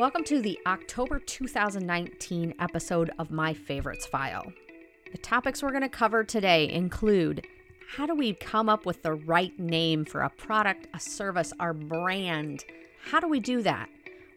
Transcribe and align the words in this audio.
Welcome 0.00 0.24
to 0.24 0.40
the 0.40 0.58
October 0.64 1.18
2019 1.18 2.54
episode 2.58 3.10
of 3.18 3.30
My 3.30 3.52
Favorites 3.52 4.06
File. 4.06 4.50
The 5.12 5.18
topics 5.18 5.62
we're 5.62 5.72
going 5.72 5.82
to 5.82 5.90
cover 5.90 6.24
today 6.24 6.70
include 6.70 7.46
how 7.86 8.06
do 8.06 8.14
we 8.14 8.32
come 8.32 8.70
up 8.70 8.86
with 8.86 9.02
the 9.02 9.12
right 9.12 9.52
name 9.58 10.06
for 10.06 10.22
a 10.22 10.30
product, 10.30 10.88
a 10.94 10.98
service, 10.98 11.52
our 11.60 11.74
brand? 11.74 12.64
How 13.10 13.20
do 13.20 13.28
we 13.28 13.40
do 13.40 13.60
that? 13.60 13.90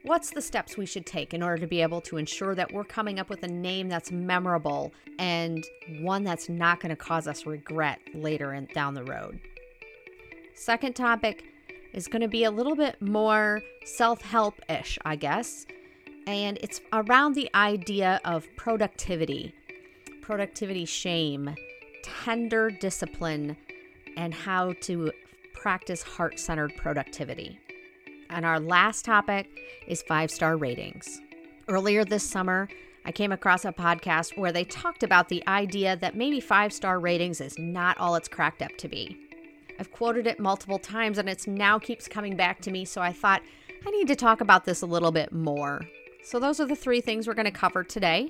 What's 0.03 0.31
the 0.31 0.41
steps 0.41 0.75
we 0.75 0.85
should 0.85 1.05
take 1.05 1.33
in 1.33 1.41
order 1.41 1.59
to 1.59 1.67
be 1.67 1.81
able 1.81 2.01
to 2.01 2.17
ensure 2.17 2.55
that 2.55 2.73
we're 2.73 2.83
coming 2.83 3.17
up 3.17 3.29
with 3.29 3.43
a 3.43 3.47
name 3.47 3.87
that's 3.87 4.11
memorable 4.11 4.91
and 5.17 5.63
one 6.01 6.25
that's 6.25 6.49
not 6.49 6.81
going 6.81 6.89
to 6.89 6.97
cause 6.97 7.25
us 7.25 7.45
regret 7.45 7.99
later 8.13 8.53
in, 8.53 8.67
down 8.73 8.95
the 8.95 9.05
road? 9.05 9.39
Second 10.55 10.97
topic 10.97 11.52
is 11.93 12.07
going 12.07 12.21
to 12.21 12.27
be 12.27 12.43
a 12.43 12.51
little 12.51 12.75
bit 12.75 13.01
more 13.01 13.61
self 13.85 14.21
help 14.21 14.55
ish, 14.69 14.97
I 15.05 15.15
guess. 15.15 15.65
And 16.25 16.57
it's 16.61 16.81
around 16.91 17.35
the 17.35 17.49
idea 17.53 18.19
of 18.23 18.47
productivity, 18.55 19.53
productivity 20.21 20.85
shame, 20.85 21.55
tender 22.03 22.69
discipline, 22.69 23.57
and 24.15 24.33
how 24.33 24.73
to 24.81 25.11
practice 25.53 26.01
heart 26.01 26.39
centered 26.39 26.75
productivity. 26.77 27.59
And 28.29 28.45
our 28.45 28.59
last 28.59 29.05
topic 29.05 29.47
is 29.87 30.01
five 30.01 30.31
star 30.31 30.57
ratings. 30.57 31.21
Earlier 31.67 32.03
this 32.03 32.27
summer, 32.27 32.67
I 33.05 33.11
came 33.11 33.31
across 33.31 33.65
a 33.65 33.73
podcast 33.73 34.37
where 34.37 34.51
they 34.51 34.63
talked 34.63 35.03
about 35.03 35.27
the 35.27 35.45
idea 35.47 35.97
that 35.97 36.15
maybe 36.15 36.39
five 36.39 36.71
star 36.71 36.99
ratings 36.99 37.41
is 37.41 37.59
not 37.59 37.97
all 37.97 38.15
it's 38.15 38.29
cracked 38.29 38.61
up 38.61 38.75
to 38.77 38.87
be. 38.87 39.17
I've 39.79 39.91
quoted 39.91 40.27
it 40.27 40.39
multiple 40.39 40.79
times 40.79 41.17
and 41.17 41.27
it's 41.27 41.47
now 41.47 41.79
keeps 41.79 42.07
coming 42.07 42.35
back 42.35 42.61
to 42.61 42.71
me, 42.71 42.85
so 42.85 43.01
I 43.01 43.11
thought 43.11 43.41
I 43.85 43.91
need 43.91 44.07
to 44.07 44.15
talk 44.15 44.41
about 44.41 44.65
this 44.65 44.81
a 44.81 44.85
little 44.85 45.11
bit 45.11 45.31
more. 45.31 45.81
So, 46.23 46.39
those 46.39 46.59
are 46.61 46.65
the 46.65 46.75
three 46.75 47.01
things 47.01 47.27
we're 47.27 47.33
going 47.33 47.45
to 47.45 47.51
cover 47.51 47.83
today. 47.83 48.29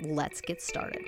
Let's 0.00 0.40
get 0.40 0.62
started. 0.62 1.04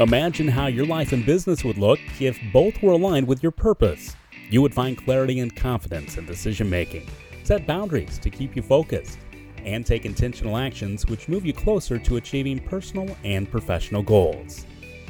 Imagine 0.00 0.48
how 0.48 0.66
your 0.66 0.86
life 0.86 1.12
and 1.12 1.24
business 1.24 1.64
would 1.64 1.78
look 1.78 1.98
if 2.20 2.38
both 2.52 2.80
were 2.82 2.92
aligned 2.92 3.26
with 3.26 3.42
your 3.42 3.52
purpose. 3.52 4.14
You 4.50 4.62
would 4.62 4.74
find 4.74 4.96
clarity 4.96 5.40
and 5.40 5.54
confidence 5.54 6.16
in 6.16 6.26
decision 6.26 6.70
making, 6.70 7.08
set 7.44 7.66
boundaries 7.66 8.18
to 8.18 8.30
keep 8.30 8.56
you 8.56 8.62
focused, 8.62 9.18
and 9.64 9.84
take 9.84 10.06
intentional 10.06 10.56
actions 10.56 11.06
which 11.06 11.28
move 11.28 11.44
you 11.44 11.52
closer 11.52 11.98
to 11.98 12.16
achieving 12.16 12.58
personal 12.58 13.16
and 13.24 13.50
professional 13.50 14.02
goals. 14.02 14.66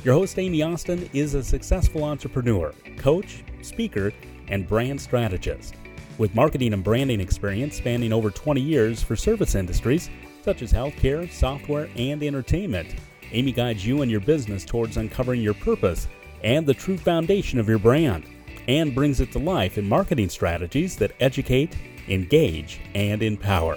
Your 0.08 0.14
host, 0.14 0.38
Amy 0.38 0.62
Austin, 0.62 1.10
is 1.12 1.34
a 1.34 1.44
successful 1.44 2.02
entrepreneur, 2.02 2.72
coach, 2.96 3.44
speaker, 3.60 4.10
and 4.48 4.66
brand 4.66 4.98
strategist. 4.98 5.74
With 6.16 6.34
marketing 6.34 6.72
and 6.72 6.82
branding 6.82 7.20
experience 7.20 7.76
spanning 7.76 8.10
over 8.10 8.30
20 8.30 8.58
years 8.58 9.02
for 9.02 9.16
service 9.16 9.54
industries 9.54 10.08
such 10.42 10.62
as 10.62 10.72
healthcare, 10.72 11.30
software, 11.30 11.90
and 11.94 12.22
entertainment, 12.22 12.94
Amy 13.32 13.52
guides 13.52 13.84
you 13.84 14.00
and 14.00 14.10
your 14.10 14.20
business 14.20 14.64
towards 14.64 14.96
uncovering 14.96 15.42
your 15.42 15.52
purpose 15.52 16.08
and 16.42 16.64
the 16.64 16.72
true 16.72 16.96
foundation 16.96 17.58
of 17.58 17.68
your 17.68 17.78
brand, 17.78 18.24
and 18.66 18.94
brings 18.94 19.20
it 19.20 19.30
to 19.32 19.38
life 19.38 19.76
in 19.76 19.86
marketing 19.86 20.30
strategies 20.30 20.96
that 20.96 21.12
educate, 21.20 21.76
engage, 22.08 22.80
and 22.94 23.22
empower. 23.22 23.76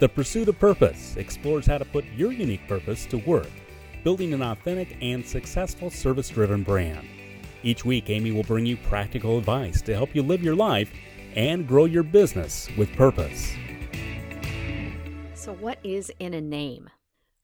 The 0.00 0.08
Pursuit 0.08 0.48
of 0.48 0.58
Purpose 0.58 1.14
explores 1.16 1.64
how 1.64 1.78
to 1.78 1.84
put 1.84 2.04
your 2.06 2.32
unique 2.32 2.66
purpose 2.66 3.06
to 3.06 3.18
work 3.18 3.46
building 4.04 4.34
an 4.34 4.42
authentic 4.42 4.96
and 5.00 5.26
successful 5.26 5.90
service 5.90 6.28
driven 6.28 6.62
brand. 6.62 7.08
Each 7.62 7.84
week, 7.84 8.10
Amy 8.10 8.30
will 8.30 8.42
bring 8.42 8.66
you 8.66 8.76
practical 8.76 9.38
advice 9.38 9.80
to 9.82 9.94
help 9.94 10.14
you 10.14 10.22
live 10.22 10.42
your 10.42 10.54
life 10.54 10.92
and 11.34 11.66
grow 11.66 11.86
your 11.86 12.02
business 12.02 12.68
with 12.76 12.92
purpose. 12.92 13.52
So, 15.34 15.54
what 15.54 15.78
is 15.82 16.12
in 16.20 16.34
a 16.34 16.40
name? 16.40 16.90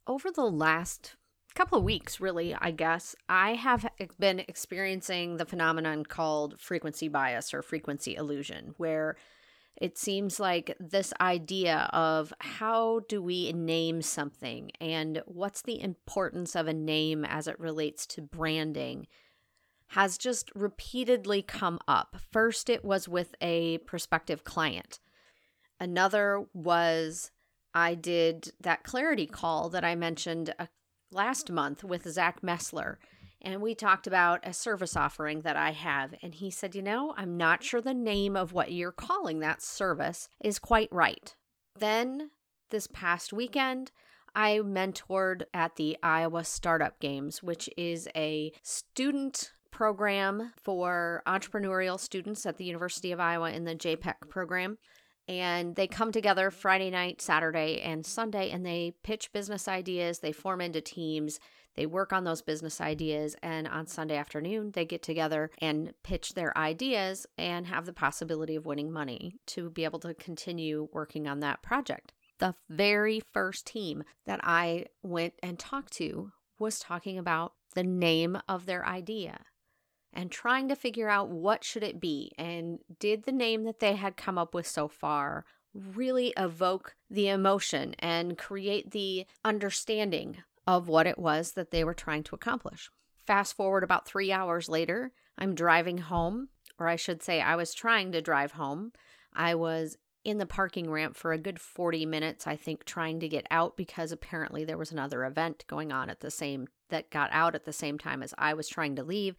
Over 0.06 0.30
the 0.30 0.44
last 0.44 1.16
couple 1.54 1.78
of 1.78 1.84
weeks, 1.84 2.20
really, 2.20 2.54
I 2.54 2.70
guess, 2.70 3.16
I 3.28 3.54
have 3.54 3.88
been 4.18 4.40
experiencing 4.40 5.38
the 5.38 5.46
phenomenon 5.46 6.04
called 6.04 6.60
frequency 6.60 7.08
bias 7.08 7.52
or 7.52 7.62
frequency 7.62 8.14
illusion, 8.14 8.74
where 8.76 9.16
it 9.80 9.96
seems 9.96 10.38
like 10.38 10.76
this 10.78 11.12
idea 11.20 11.88
of 11.92 12.32
how 12.40 13.00
do 13.08 13.22
we 13.22 13.50
name 13.52 14.02
something 14.02 14.70
and 14.78 15.22
what's 15.26 15.62
the 15.62 15.80
importance 15.80 16.54
of 16.54 16.68
a 16.68 16.74
name 16.74 17.24
as 17.24 17.48
it 17.48 17.58
relates 17.58 18.06
to 18.06 18.20
branding 18.20 19.06
has 19.88 20.18
just 20.18 20.52
repeatedly 20.54 21.42
come 21.42 21.80
up. 21.88 22.16
First, 22.30 22.70
it 22.70 22.84
was 22.84 23.08
with 23.08 23.34
a 23.40 23.78
prospective 23.78 24.44
client, 24.44 25.00
another 25.80 26.44
was 26.52 27.32
I 27.74 27.94
did 27.94 28.52
that 28.60 28.84
clarity 28.84 29.26
call 29.26 29.70
that 29.70 29.84
I 29.84 29.94
mentioned 29.94 30.54
uh, 30.58 30.66
last 31.10 31.50
month 31.50 31.82
with 31.82 32.08
Zach 32.08 32.42
Messler 32.42 32.96
and 33.42 33.62
we 33.62 33.74
talked 33.74 34.06
about 34.06 34.40
a 34.42 34.52
service 34.52 34.96
offering 34.96 35.40
that 35.42 35.56
I 35.56 35.72
have. 35.72 36.14
And 36.22 36.34
he 36.34 36.50
said, 36.50 36.74
You 36.74 36.82
know, 36.82 37.14
I'm 37.16 37.36
not 37.36 37.62
sure 37.62 37.80
the 37.80 37.94
name 37.94 38.36
of 38.36 38.52
what 38.52 38.72
you're 38.72 38.92
calling 38.92 39.40
that 39.40 39.62
service 39.62 40.28
is 40.42 40.58
quite 40.58 40.88
right. 40.92 41.34
Then 41.78 42.30
this 42.70 42.86
past 42.86 43.32
weekend, 43.32 43.90
I 44.34 44.58
mentored 44.58 45.42
at 45.52 45.76
the 45.76 45.96
Iowa 46.02 46.44
Startup 46.44 46.98
Games, 47.00 47.42
which 47.42 47.68
is 47.76 48.08
a 48.14 48.52
student 48.62 49.52
program 49.70 50.52
for 50.56 51.22
entrepreneurial 51.26 51.98
students 51.98 52.44
at 52.46 52.58
the 52.58 52.64
University 52.64 53.12
of 53.12 53.20
Iowa 53.20 53.50
in 53.50 53.64
the 53.64 53.74
JPEC 53.74 54.28
program. 54.28 54.78
And 55.26 55.76
they 55.76 55.86
come 55.86 56.12
together 56.12 56.50
Friday 56.50 56.90
night, 56.90 57.20
Saturday, 57.22 57.80
and 57.80 58.04
Sunday, 58.04 58.50
and 58.50 58.66
they 58.66 58.94
pitch 59.02 59.32
business 59.32 59.68
ideas. 59.68 60.18
They 60.18 60.32
form 60.32 60.60
into 60.60 60.80
teams 60.80 61.38
they 61.76 61.86
work 61.86 62.12
on 62.12 62.24
those 62.24 62.42
business 62.42 62.80
ideas, 62.80 63.36
and 63.42 63.66
on 63.68 63.86
Sunday 63.86 64.16
afternoon, 64.16 64.72
they 64.72 64.84
get 64.84 65.02
together 65.02 65.50
and 65.58 65.94
pitch 66.02 66.34
their 66.34 66.56
ideas 66.56 67.26
and 67.38 67.66
have 67.66 67.86
the 67.86 67.92
possibility 67.92 68.56
of 68.56 68.66
winning 68.66 68.90
money 68.90 69.36
to 69.46 69.70
be 69.70 69.84
able 69.84 70.00
to 70.00 70.14
continue 70.14 70.88
working 70.92 71.26
on 71.26 71.40
that 71.40 71.62
project. 71.62 72.12
The 72.38 72.54
very 72.68 73.20
first 73.32 73.66
team 73.66 74.02
that 74.26 74.40
I 74.42 74.86
went 75.02 75.34
and 75.42 75.58
talked 75.58 75.92
to 75.94 76.32
was 76.58 76.78
talking 76.78 77.18
about 77.18 77.54
the 77.74 77.84
name 77.84 78.38
of 78.48 78.66
their 78.66 78.86
idea 78.86 79.40
and 80.12 80.30
trying 80.30 80.68
to 80.68 80.76
figure 80.76 81.08
out 81.08 81.28
what 81.28 81.64
should 81.64 81.82
it 81.82 82.00
be 82.00 82.32
and 82.36 82.80
did 82.98 83.24
the 83.24 83.32
name 83.32 83.64
that 83.64 83.80
they 83.80 83.94
had 83.94 84.16
come 84.16 84.38
up 84.38 84.54
with 84.54 84.66
so 84.66 84.88
far 84.88 85.44
really 85.72 86.32
evoke 86.36 86.96
the 87.08 87.28
emotion 87.28 87.94
and 88.00 88.36
create 88.36 88.90
the 88.90 89.24
understanding 89.44 90.42
of 90.76 90.88
what 90.88 91.06
it 91.06 91.18
was 91.18 91.52
that 91.52 91.72
they 91.72 91.82
were 91.82 91.94
trying 91.94 92.22
to 92.22 92.34
accomplish. 92.34 92.90
Fast 93.26 93.56
forward 93.56 93.82
about 93.82 94.06
three 94.06 94.30
hours 94.30 94.68
later, 94.68 95.12
I'm 95.36 95.54
driving 95.54 95.98
home, 95.98 96.48
or 96.78 96.86
I 96.86 96.94
should 96.94 97.22
say, 97.22 97.40
I 97.40 97.56
was 97.56 97.74
trying 97.74 98.12
to 98.12 98.22
drive 98.22 98.52
home. 98.52 98.92
I 99.32 99.56
was 99.56 99.96
in 100.24 100.38
the 100.38 100.46
parking 100.46 100.88
ramp 100.88 101.16
for 101.16 101.32
a 101.32 101.38
good 101.38 101.60
40 101.60 102.06
minutes, 102.06 102.46
I 102.46 102.54
think, 102.54 102.84
trying 102.84 103.18
to 103.18 103.28
get 103.28 103.46
out 103.50 103.76
because 103.76 104.12
apparently 104.12 104.64
there 104.64 104.78
was 104.78 104.92
another 104.92 105.24
event 105.24 105.64
going 105.66 105.90
on 105.90 106.08
at 106.08 106.20
the 106.20 106.30
same 106.30 106.68
that 106.90 107.10
got 107.10 107.30
out 107.32 107.56
at 107.56 107.64
the 107.64 107.72
same 107.72 107.98
time 107.98 108.22
as 108.22 108.32
I 108.38 108.54
was 108.54 108.68
trying 108.68 108.94
to 108.96 109.02
leave. 109.02 109.36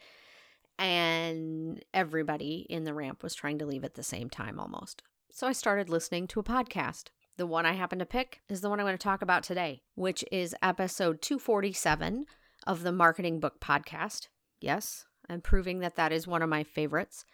And 0.77 1.81
everybody 1.93 2.65
in 2.69 2.83
the 2.83 2.93
ramp 2.93 3.23
was 3.23 3.35
trying 3.35 3.59
to 3.59 3.65
leave 3.65 3.85
at 3.85 3.93
the 3.93 4.03
same 4.03 4.29
time 4.29 4.59
almost. 4.59 5.03
So 5.31 5.47
I 5.47 5.53
started 5.53 5.87
listening 5.87 6.27
to 6.27 6.41
a 6.41 6.43
podcast. 6.43 7.05
The 7.37 7.47
one 7.47 7.65
I 7.65 7.73
happen 7.73 7.99
to 7.99 8.05
pick 8.05 8.41
is 8.49 8.61
the 8.61 8.69
one 8.69 8.79
I'm 8.79 8.85
going 8.85 8.97
to 8.97 9.03
talk 9.03 9.21
about 9.21 9.43
today, 9.43 9.81
which 9.95 10.23
is 10.31 10.55
episode 10.61 11.21
247 11.21 12.25
of 12.67 12.83
the 12.83 12.91
Marketing 12.91 13.39
Book 13.39 13.59
Podcast. 13.59 14.27
Yes, 14.59 15.05
I'm 15.29 15.41
proving 15.41 15.79
that 15.79 15.95
that 15.95 16.11
is 16.11 16.27
one 16.27 16.41
of 16.41 16.49
my 16.49 16.63
favorites. 16.63 17.25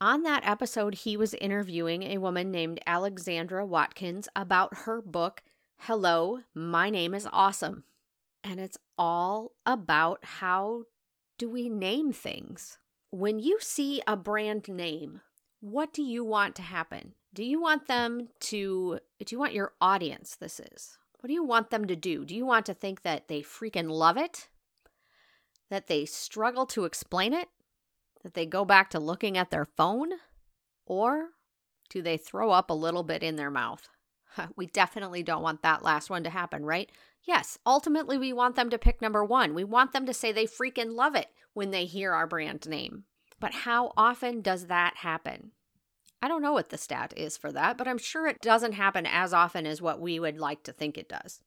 On 0.00 0.22
that 0.22 0.46
episode, 0.46 0.94
he 0.94 1.16
was 1.16 1.34
interviewing 1.34 2.04
a 2.04 2.18
woman 2.18 2.50
named 2.50 2.80
Alexandra 2.86 3.66
Watkins 3.66 4.28
about 4.34 4.74
her 4.84 5.02
book, 5.02 5.42
Hello, 5.80 6.40
My 6.54 6.88
Name 6.88 7.12
is 7.12 7.28
Awesome. 7.30 7.84
And 8.42 8.60
it's 8.60 8.78
all 8.96 9.52
about 9.66 10.20
how 10.22 10.84
do 11.38 11.50
we 11.50 11.68
name 11.68 12.12
things. 12.12 12.78
When 13.10 13.38
you 13.38 13.58
see 13.60 14.00
a 14.06 14.16
brand 14.16 14.68
name, 14.68 15.20
what 15.60 15.92
do 15.92 16.02
you 16.02 16.24
want 16.24 16.54
to 16.54 16.62
happen? 16.62 17.14
Do 17.32 17.44
you 17.44 17.60
want 17.60 17.86
them 17.86 18.28
to, 18.40 18.98
do 19.24 19.34
you 19.34 19.38
want 19.38 19.52
your 19.52 19.72
audience, 19.80 20.36
this 20.36 20.58
is, 20.58 20.98
what 21.20 21.28
do 21.28 21.34
you 21.34 21.44
want 21.44 21.70
them 21.70 21.86
to 21.86 21.94
do? 21.94 22.24
Do 22.24 22.34
you 22.34 22.44
want 22.44 22.66
to 22.66 22.74
think 22.74 23.02
that 23.02 23.28
they 23.28 23.40
freaking 23.40 23.88
love 23.88 24.16
it? 24.16 24.48
That 25.68 25.86
they 25.86 26.06
struggle 26.06 26.66
to 26.66 26.84
explain 26.86 27.32
it? 27.32 27.48
That 28.22 28.34
they 28.34 28.46
go 28.46 28.64
back 28.64 28.90
to 28.90 28.98
looking 28.98 29.38
at 29.38 29.50
their 29.50 29.64
phone? 29.64 30.08
Or 30.86 31.28
do 31.88 32.02
they 32.02 32.16
throw 32.16 32.50
up 32.50 32.70
a 32.70 32.74
little 32.74 33.04
bit 33.04 33.22
in 33.22 33.36
their 33.36 33.50
mouth? 33.50 33.88
We 34.56 34.66
definitely 34.66 35.24
don't 35.24 35.42
want 35.42 35.62
that 35.62 35.82
last 35.82 36.08
one 36.08 36.22
to 36.22 36.30
happen, 36.30 36.64
right? 36.64 36.88
Yes, 37.24 37.58
ultimately, 37.66 38.16
we 38.16 38.32
want 38.32 38.54
them 38.54 38.70
to 38.70 38.78
pick 38.78 39.02
number 39.02 39.24
one. 39.24 39.54
We 39.54 39.64
want 39.64 39.92
them 39.92 40.06
to 40.06 40.14
say 40.14 40.30
they 40.30 40.46
freaking 40.46 40.94
love 40.94 41.16
it 41.16 41.26
when 41.52 41.72
they 41.72 41.84
hear 41.84 42.12
our 42.12 42.28
brand 42.28 42.68
name. 42.68 43.04
But 43.40 43.52
how 43.52 43.92
often 43.96 44.40
does 44.40 44.66
that 44.66 44.98
happen? 44.98 45.50
I 46.22 46.28
don't 46.28 46.42
know 46.42 46.52
what 46.52 46.68
the 46.68 46.78
stat 46.78 47.14
is 47.16 47.36
for 47.36 47.50
that, 47.52 47.78
but 47.78 47.88
I'm 47.88 47.98
sure 47.98 48.26
it 48.26 48.40
doesn't 48.40 48.72
happen 48.72 49.06
as 49.06 49.32
often 49.32 49.66
as 49.66 49.80
what 49.80 50.00
we 50.00 50.20
would 50.20 50.38
like 50.38 50.62
to 50.64 50.72
think 50.72 50.98
it 50.98 51.08
does. 51.08 51.40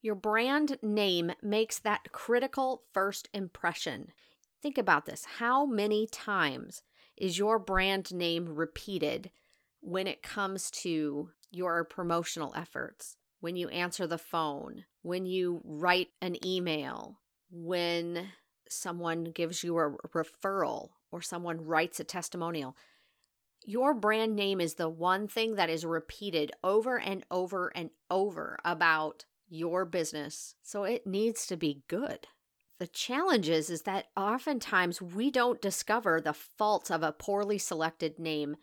Your 0.00 0.16
brand 0.16 0.78
name 0.82 1.32
makes 1.40 1.78
that 1.78 2.10
critical 2.10 2.82
first 2.92 3.28
impression. 3.32 4.08
Think 4.60 4.76
about 4.76 5.06
this. 5.06 5.24
How 5.38 5.64
many 5.64 6.08
times 6.08 6.82
is 7.16 7.38
your 7.38 7.58
brand 7.60 8.12
name 8.12 8.48
repeated 8.48 9.30
when 9.80 10.08
it 10.08 10.22
comes 10.22 10.70
to 10.70 11.30
your 11.52 11.84
promotional 11.84 12.52
efforts? 12.56 13.16
When 13.40 13.54
you 13.54 13.68
answer 13.68 14.06
the 14.06 14.18
phone, 14.18 14.84
when 15.02 15.26
you 15.26 15.60
write 15.64 16.08
an 16.20 16.44
email, 16.44 17.20
when 17.50 18.28
someone 18.68 19.24
gives 19.24 19.62
you 19.62 19.78
a 19.78 19.90
referral 20.14 20.90
or 21.10 21.20
someone 21.20 21.64
writes 21.64 22.00
a 22.00 22.04
testimonial. 22.04 22.76
Your 23.64 23.94
brand 23.94 24.34
name 24.34 24.60
is 24.60 24.74
the 24.74 24.88
one 24.88 25.28
thing 25.28 25.54
that 25.56 25.70
is 25.70 25.84
repeated 25.84 26.52
over 26.64 26.98
and 26.98 27.24
over 27.30 27.72
and 27.74 27.90
over 28.10 28.58
about 28.64 29.24
your 29.48 29.84
business. 29.84 30.54
So 30.62 30.84
it 30.84 31.06
needs 31.06 31.46
to 31.46 31.56
be 31.56 31.82
good. 31.88 32.26
The 32.78 32.86
challenge 32.88 33.48
is, 33.48 33.70
is 33.70 33.82
that 33.82 34.06
oftentimes 34.16 35.00
we 35.00 35.30
don't 35.30 35.62
discover 35.62 36.20
the 36.20 36.32
faults 36.32 36.90
of 36.90 37.02
a 37.02 37.12
poorly 37.12 37.58
selected 37.58 38.18
name 38.18 38.56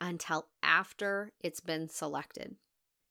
until 0.00 0.46
after 0.62 1.32
it's 1.40 1.60
been 1.60 1.88
selected. 1.88 2.56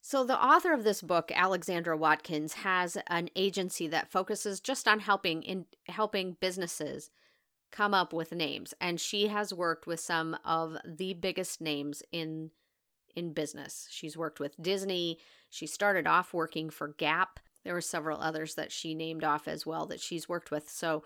So, 0.02 0.24
the 0.24 0.38
author 0.38 0.72
of 0.72 0.84
this 0.84 1.02
book, 1.02 1.32
Alexandra 1.34 1.98
Watkins, 1.98 2.54
has 2.54 2.96
an 3.08 3.30
agency 3.36 3.88
that 3.88 4.12
focuses 4.12 4.60
just 4.60 4.88
on 4.88 5.00
helping 5.00 5.42
in 5.42 5.66
helping 5.88 6.38
businesses 6.40 7.10
come 7.76 7.94
up 7.94 8.14
with 8.14 8.32
names, 8.32 8.74
and 8.80 9.00
she 9.00 9.28
has 9.28 9.54
worked 9.54 9.86
with 9.86 10.00
some 10.00 10.38
of 10.46 10.78
the 10.86 11.14
biggest 11.14 11.62
names 11.62 12.02
in 12.12 12.52
in 13.16 13.34
business. 13.34 13.88
She's 13.90 14.18
worked 14.18 14.40
with 14.40 14.62
Disney. 14.62 15.20
She 15.50 15.68
started 15.68 16.06
off 16.06 16.34
working 16.34 16.70
for 16.70 16.90
Gap. 16.90 17.40
There 17.64 17.74
were 17.74 17.82
several 17.82 18.20
others 18.20 18.56
that 18.56 18.72
she 18.72 18.94
named 18.94 19.24
off 19.24 19.48
as 19.48 19.66
well 19.66 19.86
that 19.88 20.02
she's 20.02 20.28
worked 20.28 20.52
with. 20.52 20.70
So, 20.70 21.04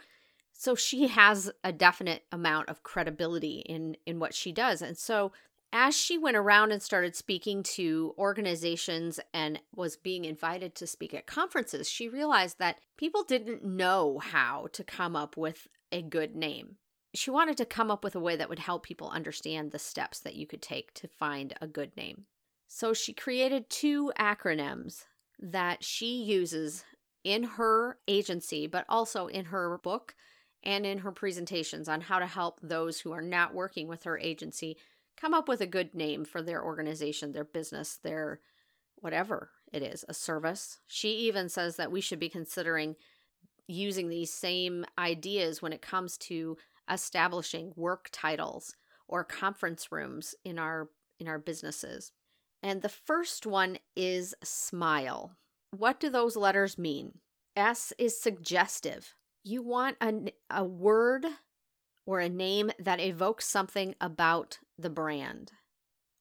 so 0.52 0.74
she 0.74 1.08
has 1.08 1.52
a 1.64 1.72
definite 1.72 2.24
amount 2.32 2.70
of 2.70 2.84
credibility 2.84 3.60
in 3.68 3.96
in 4.06 4.20
what 4.20 4.34
she 4.34 4.52
does, 4.52 4.82
and 4.82 4.98
so 4.98 5.32
as 5.72 5.96
she 5.96 6.18
went 6.18 6.36
around 6.38 6.72
and 6.72 6.82
started 6.82 7.16
speaking 7.16 7.62
to 7.62 8.16
organizations 8.18 9.20
and 9.34 9.60
was 9.76 9.98
being 9.98 10.26
invited 10.26 10.74
to 10.76 10.88
speak 10.88 11.14
at 11.14 11.28
conferences, 11.28 11.88
she 11.88 12.10
realized 12.10 12.58
that 12.58 12.80
people 12.98 13.24
didn't 13.24 13.64
know 13.64 14.18
how 14.18 14.68
to 14.74 14.84
come 14.84 15.16
up 15.16 15.38
with 15.38 15.68
a 15.92 16.02
good 16.02 16.36
name. 16.36 16.78
She 17.14 17.32
wanted 17.32 17.58
to 17.58 17.66
come 17.66 17.90
up 17.90 18.04
with 18.04 18.16
a 18.16 18.20
way 18.20 18.36
that 18.36 18.50
would 18.50 18.60
help 18.60 18.84
people 18.84 19.10
understand 19.10 19.72
the 19.72 19.80
steps 19.80 20.20
that 20.20 20.36
you 20.36 20.46
could 20.46 20.62
take 20.62 20.94
to 20.96 21.08
find 21.08 21.56
a 21.60 21.68
good 21.68 21.96
name. 21.98 22.26
So 22.68 22.94
she 22.94 23.14
created 23.14 23.70
two 23.70 24.12
acronyms 24.20 25.06
that 25.40 25.84
she 25.84 26.24
uses 26.24 26.84
in 27.24 27.44
her 27.44 27.98
agency, 28.08 28.68
but 28.68 28.86
also 28.88 29.28
in 29.28 29.46
her 29.46 29.80
book 29.80 30.16
and 30.64 30.86
in 30.86 31.00
her 31.00 31.12
presentations 31.12 31.90
on 31.90 32.02
how 32.02 32.20
to 32.20 32.28
help 32.28 32.60
those 32.62 33.00
who 33.00 33.12
are 33.12 33.22
not 33.22 33.54
working 33.54 33.88
with 33.88 34.04
her 34.04 34.18
agency 34.20 34.78
come 35.18 35.34
up 35.34 35.48
with 35.48 35.62
a 35.62 35.68
good 35.68 35.96
name 35.96 36.26
for 36.26 36.42
their 36.42 36.64
organization, 36.64 37.32
their 37.32 37.44
business, 37.44 37.98
their 37.98 38.40
whatever 38.96 39.50
it 39.72 39.82
is, 39.82 40.06
a 40.08 40.14
service. 40.14 40.80
She 40.88 41.10
even 41.10 41.50
says 41.50 41.76
that 41.78 41.92
we 41.92 42.02
should 42.02 42.20
be 42.20 42.30
considering 42.30 42.96
using 43.70 44.10
these 44.10 44.34
same 44.34 44.86
ideas 44.98 45.62
when 45.62 45.72
it 45.72 45.82
comes 45.82 46.18
to 46.18 46.58
establishing 46.92 47.72
work 47.76 48.10
titles 48.12 48.76
or 49.08 49.24
conference 49.24 49.92
rooms 49.92 50.36
in 50.44 50.58
our 50.58 50.90
in 51.20 51.28
our 51.28 51.38
businesses. 51.38 52.12
And 52.64 52.82
the 52.82 52.90
first 52.90 53.46
one 53.46 53.78
is 53.96 54.34
smile. 54.44 55.36
What 55.76 56.00
do 56.00 56.10
those 56.10 56.36
letters 56.36 56.78
mean? 56.78 57.20
S 57.56 57.94
is 57.98 58.20
suggestive. 58.20 59.16
You 59.44 59.62
want 59.62 59.98
a, 60.02 60.34
a 60.50 60.64
word 60.64 61.26
or 62.06 62.20
a 62.20 62.30
name 62.30 62.72
that 62.80 63.00
evokes 63.00 63.46
something 63.46 63.96
about 64.02 64.60
the 64.78 64.90
brand. 64.90 65.52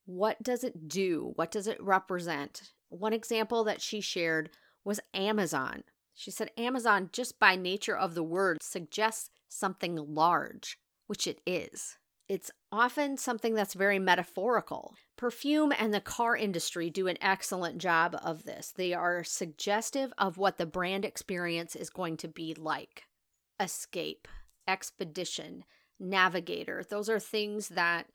What 0.04 0.42
does 0.42 0.64
it 0.64 0.88
do? 0.88 1.32
What 1.36 1.50
does 1.50 1.66
it 1.66 1.82
represent? 1.82 2.72
One 2.88 3.12
example 3.12 3.64
that 3.64 3.80
she 3.80 4.00
shared 4.00 4.50
was 4.84 5.00
Amazon. 5.14 5.84
She 6.18 6.32
said 6.32 6.50
Amazon, 6.58 7.10
just 7.12 7.38
by 7.38 7.54
nature 7.54 7.96
of 7.96 8.16
the 8.16 8.24
word, 8.24 8.60
suggests 8.60 9.30
something 9.48 9.94
large, 9.94 10.76
which 11.06 11.28
it 11.28 11.40
is. 11.46 11.96
It's 12.28 12.50
often 12.72 13.16
something 13.16 13.54
that's 13.54 13.74
very 13.74 14.00
metaphorical. 14.00 14.96
Perfume 15.16 15.72
and 15.78 15.94
the 15.94 16.00
car 16.00 16.36
industry 16.36 16.90
do 16.90 17.06
an 17.06 17.18
excellent 17.20 17.78
job 17.78 18.18
of 18.20 18.42
this. 18.42 18.72
They 18.76 18.92
are 18.92 19.22
suggestive 19.22 20.12
of 20.18 20.38
what 20.38 20.58
the 20.58 20.66
brand 20.66 21.04
experience 21.04 21.76
is 21.76 21.88
going 21.88 22.16
to 22.16 22.26
be 22.26 22.52
like 22.52 23.04
escape, 23.60 24.26
expedition, 24.66 25.62
navigator. 26.00 26.82
Those 26.82 27.08
are 27.08 27.20
things 27.20 27.68
that 27.68 28.06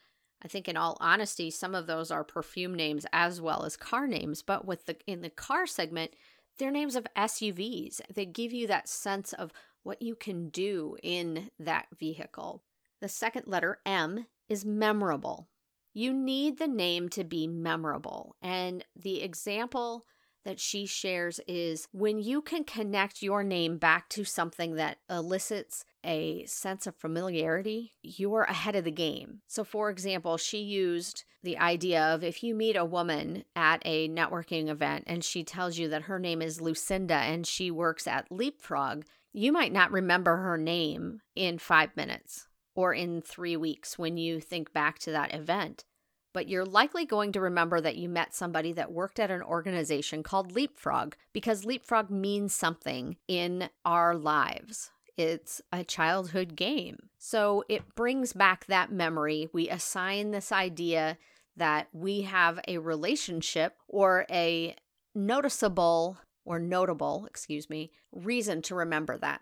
I 0.44 0.49
think 0.49 0.67
in 0.67 0.75
all 0.75 0.97
honesty 0.99 1.49
some 1.49 1.73
of 1.73 1.88
those 1.88 2.11
are 2.11 2.25
perfume 2.25 2.75
names 2.75 3.06
as 3.13 3.39
well 3.39 3.63
as 3.63 3.77
car 3.77 4.07
names, 4.07 4.41
but 4.41 4.65
with 4.65 4.88
the 4.88 4.97
in 5.07 5.21
the 5.21 5.29
car 5.29 5.65
segment, 5.65 6.11
they're 6.57 6.71
names 6.71 6.95
of 6.95 7.07
SUVs. 7.17 8.01
They 8.13 8.25
give 8.25 8.53
you 8.53 8.67
that 8.67 8.88
sense 8.88 9.33
of 9.33 9.51
what 9.83 10.01
you 10.01 10.15
can 10.15 10.50
do 10.50 10.97
in 11.03 11.50
that 11.59 11.88
vehicle. 11.97 12.63
The 13.01 13.09
second 13.09 13.47
letter 13.47 13.79
M 13.85 14.27
is 14.47 14.65
memorable. 14.65 15.50
You 15.94 16.13
need 16.13 16.57
the 16.57 16.67
name 16.67 17.09
to 17.09 17.23
be 17.23 17.47
memorable. 17.47 18.35
And 18.41 18.85
the 18.95 19.21
example 19.21 20.05
that 20.45 20.60
she 20.60 20.86
shares 20.86 21.40
is 21.48 21.88
when 21.92 22.19
you 22.19 22.42
can 22.42 22.63
connect 22.63 23.22
your 23.22 23.44
name 23.44 23.78
back 23.78 24.10
to 24.10 24.24
something 24.24 24.75
that 24.75 24.98
elicits 25.10 25.86
a 26.04 26.45
sense 26.45 26.86
of 26.86 26.95
familiarity, 26.95 27.94
you're 28.01 28.44
ahead 28.44 28.75
of 28.75 28.84
the 28.84 28.92
game. 28.92 29.40
So, 29.48 29.63
for 29.63 29.90
example, 29.90 30.38
she 30.38 30.60
used 30.60 31.24
the 31.44 31.57
idea 31.57 32.01
of 32.01 32.24
if 32.24 32.44
you 32.44 32.56
meet 32.56 32.75
a 32.75 32.86
woman 32.86 33.44
at 33.56 33.81
a 33.86 34.10
networking 34.10 34.69
event 34.69 35.06
and 35.07 35.24
she 35.24 35.44
tells 35.44 35.78
you 35.78 35.90
that 35.90 36.04
her 36.04 36.19
name 36.19 36.42
is 36.42 36.62
Lucinda 36.62 37.16
and 37.16 37.45
she 37.45 37.72
works 37.72 38.07
at 38.07 38.31
Leapfrog, 38.31 39.04
you 39.34 39.51
might 39.51 39.74
not 39.74 39.92
remember 39.92 40.38
her 40.38 40.57
name 40.57 41.22
in 41.36 41.57
five 41.57 41.95
minutes 41.95 42.48
or 42.75 42.94
in 42.94 43.22
three 43.22 43.57
weeks 43.57 43.98
when 43.98 44.18
you 44.18 44.40
think 44.40 44.73
back 44.73 45.00
to 45.00 45.12
that 45.12 45.33
event 45.33 45.85
but 46.33 46.49
you're 46.49 46.66
likely 46.66 47.06
going 47.06 47.31
to 47.31 47.40
remember 47.40 47.80
that 47.80 47.95
you 47.95 48.09
met 48.09 48.35
somebody 48.35 48.73
that 48.73 48.92
worked 48.92 49.19
at 49.19 49.31
an 49.31 49.42
organization 49.42 50.23
called 50.23 50.52
Leapfrog 50.52 51.13
because 51.31 51.63
Leapfrog 51.63 52.09
means 52.09 52.54
something 52.54 53.18
in 53.28 53.69
our 53.85 54.16
lives. 54.16 54.92
It's 55.16 55.61
a 55.71 55.83
childhood 55.83 56.56
game. 56.56 57.09
So 57.19 57.63
it 57.69 57.95
brings 57.95 58.33
back 58.33 58.66
that 58.66 58.92
memory. 58.92 59.47
We 59.54 59.69
assign 59.69 60.31
this 60.31 60.52
idea 60.52 61.18
that 61.56 61.87
we 61.94 62.23
have 62.23 62.59
a 62.68 62.80
relationship 62.80 63.78
or 63.87 64.25
a 64.31 64.75
noticeable 65.13 66.18
or 66.45 66.59
notable, 66.59 67.25
excuse 67.28 67.69
me, 67.69 67.92
reason 68.11 68.61
to 68.63 68.75
remember 68.75 69.18
that. 69.19 69.42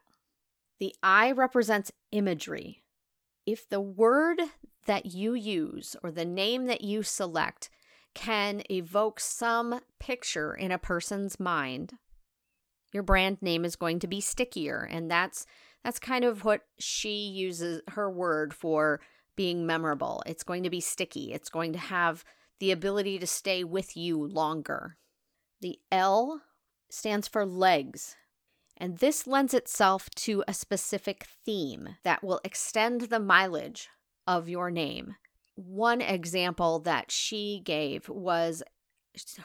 The 0.80 0.94
I 1.02 1.32
represents 1.32 1.92
imagery. 2.12 2.84
If 3.46 3.70
the 3.70 3.82
word 3.82 4.42
that 4.86 5.08
you 5.08 5.34
use 5.34 5.96
or 6.04 6.12
the 6.12 6.26
name 6.26 6.66
that 6.66 6.82
you 6.82 7.04
select 7.04 7.70
can 8.14 8.62
evoke 8.70 9.20
some 9.20 9.80
picture 10.00 10.54
in 10.54 10.72
a 10.72 10.78
person's 10.78 11.40
mind, 11.40 11.94
your 12.92 13.04
brand 13.04 13.42
name 13.42 13.64
is 13.64 13.76
going 13.76 14.00
to 14.00 14.08
be 14.08 14.20
stickier 14.20 14.88
and 14.90 15.10
that's 15.10 15.46
that's 15.84 16.00
kind 16.00 16.24
of 16.24 16.46
what 16.46 16.62
she 16.78 17.28
uses 17.28 17.82
her 17.90 18.10
word 18.10 18.54
for 18.54 19.02
being 19.36 19.66
memorable. 19.66 20.22
It's 20.26 20.44
going 20.44 20.64
to 20.64 20.70
be 20.70 20.82
sticky. 20.82 21.34
It's 21.34 21.50
going 21.50 21.74
to 21.74 21.80
have 21.80 22.24
the 22.60 22.72
ability 22.72 23.18
to 23.20 23.26
stay 23.26 23.64
with 23.64 23.98
you 23.98 24.24
longer. 24.24 24.98
The 25.62 25.80
L 25.92 26.42
stands 26.90 27.28
for 27.28 27.46
legs. 27.46 28.16
And 28.78 28.98
this 28.98 29.26
lends 29.26 29.54
itself 29.54 30.10
to 30.18 30.44
a 30.48 30.54
specific 30.54 31.26
theme 31.46 31.98
that 32.04 32.24
will 32.24 32.42
extend 32.44 33.02
the 33.02 33.20
mileage 33.20 33.90
of 34.28 34.50
your 34.50 34.72
name. 34.72 35.16
One 35.56 36.02
example 36.02 36.80
that 36.80 37.12
she 37.12 37.62
gave 37.64 38.08
was 38.10 38.64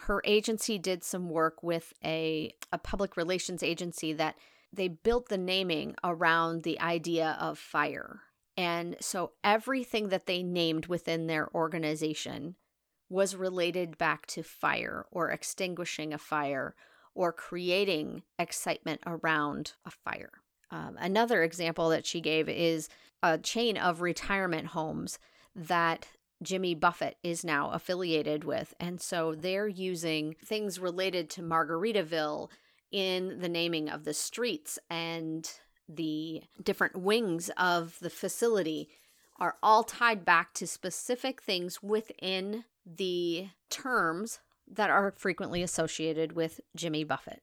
her 0.02 0.22
agency 0.24 0.78
did 0.78 1.02
some 1.02 1.28
work 1.28 1.62
with 1.62 1.92
a, 2.04 2.54
a 2.72 2.78
public 2.78 3.16
relations 3.16 3.62
agency 3.62 4.12
that 4.12 4.36
they 4.72 4.88
built 4.88 5.28
the 5.28 5.38
naming 5.38 5.94
around 6.04 6.62
the 6.62 6.80
idea 6.80 7.36
of 7.40 7.58
fire. 7.58 8.20
And 8.56 8.96
so 9.00 9.32
everything 9.44 10.08
that 10.08 10.26
they 10.26 10.42
named 10.42 10.86
within 10.86 11.26
their 11.26 11.54
organization 11.54 12.56
was 13.08 13.36
related 13.36 13.98
back 13.98 14.26
to 14.26 14.42
fire 14.42 15.06
or 15.10 15.30
extinguishing 15.30 16.12
a 16.12 16.18
fire 16.18 16.74
or 17.14 17.32
creating 17.32 18.22
excitement 18.38 19.00
around 19.06 19.72
a 19.84 19.90
fire. 19.90 20.42
Um, 20.70 20.96
another 20.98 21.42
example 21.42 21.88
that 21.90 22.06
she 22.06 22.20
gave 22.20 22.48
is 22.48 22.88
a 23.22 23.38
chain 23.38 23.76
of 23.76 24.00
retirement 24.00 24.68
homes 24.68 25.18
that 25.54 26.08
Jimmy 26.42 26.74
Buffett 26.74 27.16
is 27.22 27.44
now 27.44 27.70
affiliated 27.70 28.44
with. 28.44 28.74
And 28.78 29.00
so 29.00 29.34
they're 29.34 29.68
using 29.68 30.36
things 30.44 30.78
related 30.78 31.30
to 31.30 31.42
Margaritaville 31.42 32.50
in 32.92 33.40
the 33.40 33.48
naming 33.48 33.88
of 33.88 34.04
the 34.04 34.14
streets 34.14 34.78
and 34.90 35.50
the 35.88 36.42
different 36.62 36.96
wings 36.96 37.50
of 37.56 37.98
the 38.00 38.10
facility 38.10 38.88
are 39.38 39.56
all 39.62 39.84
tied 39.84 40.24
back 40.24 40.52
to 40.54 40.66
specific 40.66 41.42
things 41.42 41.82
within 41.82 42.64
the 42.84 43.48
terms 43.70 44.40
that 44.68 44.90
are 44.90 45.12
frequently 45.16 45.62
associated 45.62 46.32
with 46.32 46.60
Jimmy 46.74 47.04
Buffett. 47.04 47.42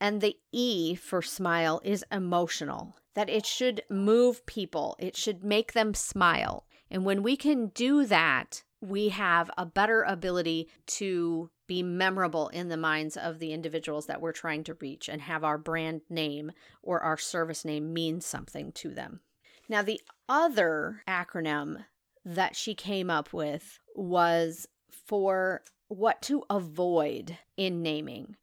And 0.00 0.20
the 0.20 0.36
E 0.52 0.94
for 0.94 1.22
smile 1.22 1.80
is 1.84 2.04
emotional, 2.12 2.96
that 3.14 3.28
it 3.28 3.44
should 3.44 3.82
move 3.90 4.46
people, 4.46 4.96
it 4.98 5.16
should 5.16 5.42
make 5.42 5.72
them 5.72 5.94
smile. 5.94 6.66
And 6.90 7.04
when 7.04 7.22
we 7.22 7.36
can 7.36 7.68
do 7.68 8.06
that, 8.06 8.62
we 8.80 9.08
have 9.08 9.50
a 9.58 9.66
better 9.66 10.02
ability 10.02 10.68
to 10.86 11.50
be 11.66 11.82
memorable 11.82 12.48
in 12.48 12.68
the 12.68 12.76
minds 12.76 13.16
of 13.16 13.40
the 13.40 13.52
individuals 13.52 14.06
that 14.06 14.20
we're 14.20 14.32
trying 14.32 14.64
to 14.64 14.74
reach 14.74 15.08
and 15.08 15.20
have 15.20 15.44
our 15.44 15.58
brand 15.58 16.00
name 16.08 16.52
or 16.82 17.00
our 17.00 17.18
service 17.18 17.64
name 17.64 17.92
mean 17.92 18.20
something 18.20 18.72
to 18.72 18.90
them. 18.90 19.20
Now, 19.68 19.82
the 19.82 20.00
other 20.28 21.02
acronym 21.06 21.84
that 22.24 22.56
she 22.56 22.74
came 22.74 23.10
up 23.10 23.32
with 23.32 23.80
was 23.94 24.66
for 24.90 25.62
what 25.88 26.22
to 26.22 26.44
avoid 26.48 27.36
in 27.56 27.82
naming. 27.82 28.36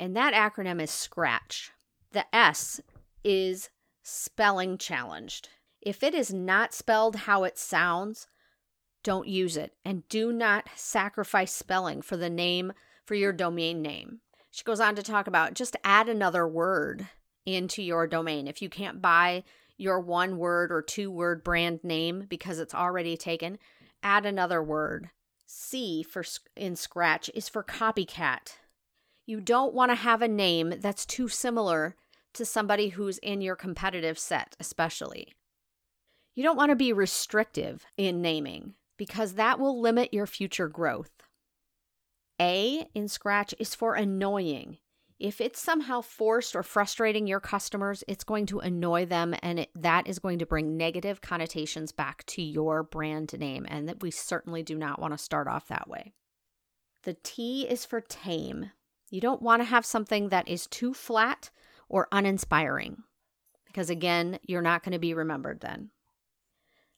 And 0.00 0.16
that 0.16 0.32
acronym 0.32 0.80
is 0.80 0.90
SCRATCH. 0.90 1.72
The 2.12 2.24
S 2.34 2.80
is 3.22 3.68
spelling 4.02 4.78
challenged. 4.78 5.50
If 5.82 6.02
it 6.02 6.14
is 6.14 6.32
not 6.32 6.72
spelled 6.72 7.16
how 7.16 7.44
it 7.44 7.58
sounds, 7.58 8.26
don't 9.04 9.28
use 9.28 9.58
it. 9.58 9.74
And 9.84 10.08
do 10.08 10.32
not 10.32 10.70
sacrifice 10.74 11.52
spelling 11.52 12.00
for 12.00 12.16
the 12.16 12.30
name 12.30 12.72
for 13.04 13.14
your 13.14 13.34
domain 13.34 13.82
name. 13.82 14.20
She 14.50 14.64
goes 14.64 14.80
on 14.80 14.96
to 14.96 15.02
talk 15.02 15.26
about 15.26 15.52
just 15.52 15.76
add 15.84 16.08
another 16.08 16.48
word 16.48 17.06
into 17.44 17.82
your 17.82 18.06
domain. 18.06 18.48
If 18.48 18.62
you 18.62 18.70
can't 18.70 19.02
buy 19.02 19.44
your 19.76 20.00
one 20.00 20.38
word 20.38 20.72
or 20.72 20.80
two 20.80 21.10
word 21.10 21.44
brand 21.44 21.80
name 21.84 22.24
because 22.26 22.58
it's 22.58 22.74
already 22.74 23.18
taken, 23.18 23.58
add 24.02 24.24
another 24.24 24.62
word. 24.62 25.10
C 25.46 26.02
for 26.02 26.24
in 26.56 26.74
Scratch 26.74 27.30
is 27.34 27.50
for 27.50 27.62
copycat. 27.62 28.54
You 29.26 29.40
don't 29.40 29.74
want 29.74 29.90
to 29.90 29.96
have 29.96 30.22
a 30.22 30.28
name 30.28 30.74
that's 30.78 31.06
too 31.06 31.28
similar 31.28 31.96
to 32.34 32.44
somebody 32.44 32.88
who's 32.88 33.18
in 33.18 33.40
your 33.40 33.56
competitive 33.56 34.18
set, 34.18 34.56
especially. 34.60 35.34
You 36.34 36.42
don't 36.42 36.56
want 36.56 36.70
to 36.70 36.76
be 36.76 36.92
restrictive 36.92 37.84
in 37.96 38.22
naming 38.22 38.74
because 38.96 39.34
that 39.34 39.58
will 39.58 39.80
limit 39.80 40.14
your 40.14 40.26
future 40.26 40.68
growth. 40.68 41.10
A 42.40 42.86
in 42.94 43.08
Scratch 43.08 43.54
is 43.58 43.74
for 43.74 43.94
annoying. 43.94 44.78
If 45.18 45.42
it's 45.42 45.60
somehow 45.60 46.00
forced 46.00 46.56
or 46.56 46.62
frustrating 46.62 47.26
your 47.26 47.40
customers, 47.40 48.02
it's 48.08 48.24
going 48.24 48.46
to 48.46 48.60
annoy 48.60 49.04
them 49.04 49.34
and 49.42 49.60
it, 49.60 49.70
that 49.74 50.06
is 50.06 50.18
going 50.18 50.38
to 50.38 50.46
bring 50.46 50.78
negative 50.78 51.20
connotations 51.20 51.92
back 51.92 52.24
to 52.26 52.42
your 52.42 52.82
brand 52.82 53.38
name. 53.38 53.66
And 53.68 53.86
that 53.86 54.00
we 54.00 54.10
certainly 54.10 54.62
do 54.62 54.78
not 54.78 54.98
want 54.98 55.12
to 55.12 55.18
start 55.18 55.46
off 55.46 55.68
that 55.68 55.88
way. 55.88 56.14
The 57.02 57.16
T 57.22 57.66
is 57.68 57.84
for 57.84 58.00
tame. 58.00 58.70
You 59.10 59.20
don't 59.20 59.42
want 59.42 59.60
to 59.60 59.64
have 59.64 59.84
something 59.84 60.28
that 60.28 60.48
is 60.48 60.66
too 60.66 60.94
flat 60.94 61.50
or 61.88 62.08
uninspiring 62.12 63.02
because, 63.66 63.90
again, 63.90 64.38
you're 64.42 64.62
not 64.62 64.82
going 64.82 64.92
to 64.92 64.98
be 64.98 65.14
remembered 65.14 65.60
then. 65.60 65.90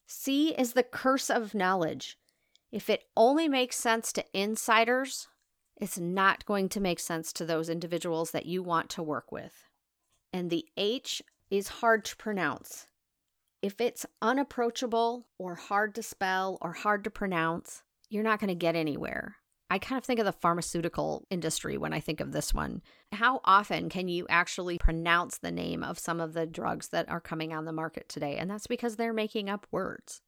C 0.07 0.51
is 0.51 0.75
the 0.75 0.83
curse 0.83 1.31
of 1.31 1.55
knowledge. 1.55 2.19
If 2.71 2.91
it 2.91 3.05
only 3.17 3.49
makes 3.49 3.77
sense 3.77 4.13
to 4.13 4.25
insiders, 4.33 5.29
it's 5.77 5.99
not 5.99 6.47
going 6.47 6.69
to 6.71 6.81
make 6.81 7.01
sense 7.01 7.33
to 7.35 7.45
those 7.45 7.69
individuals 7.69 8.31
that 8.31 8.47
you 8.47 8.63
want 8.63 8.91
to 8.91 9.03
work 9.03 9.33
with. 9.33 9.69
And 10.33 10.51
the 10.51 10.67
H 10.77 11.23
is 11.51 11.69
hard 11.69 12.05
to 12.07 12.17
pronounce. 12.17 12.87
If 13.61 13.81
it's 13.81 14.07
unapproachable 14.21 15.27
or 15.39 15.55
hard 15.55 15.95
to 15.95 16.03
spell 16.03 16.59
or 16.61 16.73
hard 16.73 17.05
to 17.05 17.11
pronounce, 17.11 17.83
you're 18.09 18.23
not 18.23 18.41
going 18.41 18.49
to 18.49 18.55
get 18.55 18.77
anywhere. 18.77 19.37
I 19.73 19.79
kind 19.79 19.97
of 19.97 20.05
think 20.05 20.21
of 20.21 20.27
the 20.27 20.33
pharmaceutical 20.33 21.25
industry 21.31 21.79
when 21.79 21.95
I 21.95 22.01
think 22.01 22.21
of 22.21 22.33
this 22.33 22.53
one. 22.53 22.83
How 23.11 23.41
often 23.43 23.89
can 23.89 24.07
you 24.07 24.27
actually 24.29 24.77
pronounce 24.77 25.39
the 25.39 25.51
name 25.51 25.83
of 25.83 25.99
some 25.99 26.21
of 26.21 26.35
the 26.35 26.45
drugs 26.45 26.89
that 26.89 27.09
are 27.09 27.23
coming 27.23 27.55
on 27.55 27.65
the 27.65 27.73
market 27.73 28.07
today? 28.07 28.37
And 28.37 28.51
that's 28.51 28.67
because 28.67 28.97
they're 28.97 29.15
making 29.15 29.49
up 29.49 29.67
words. 29.71 30.21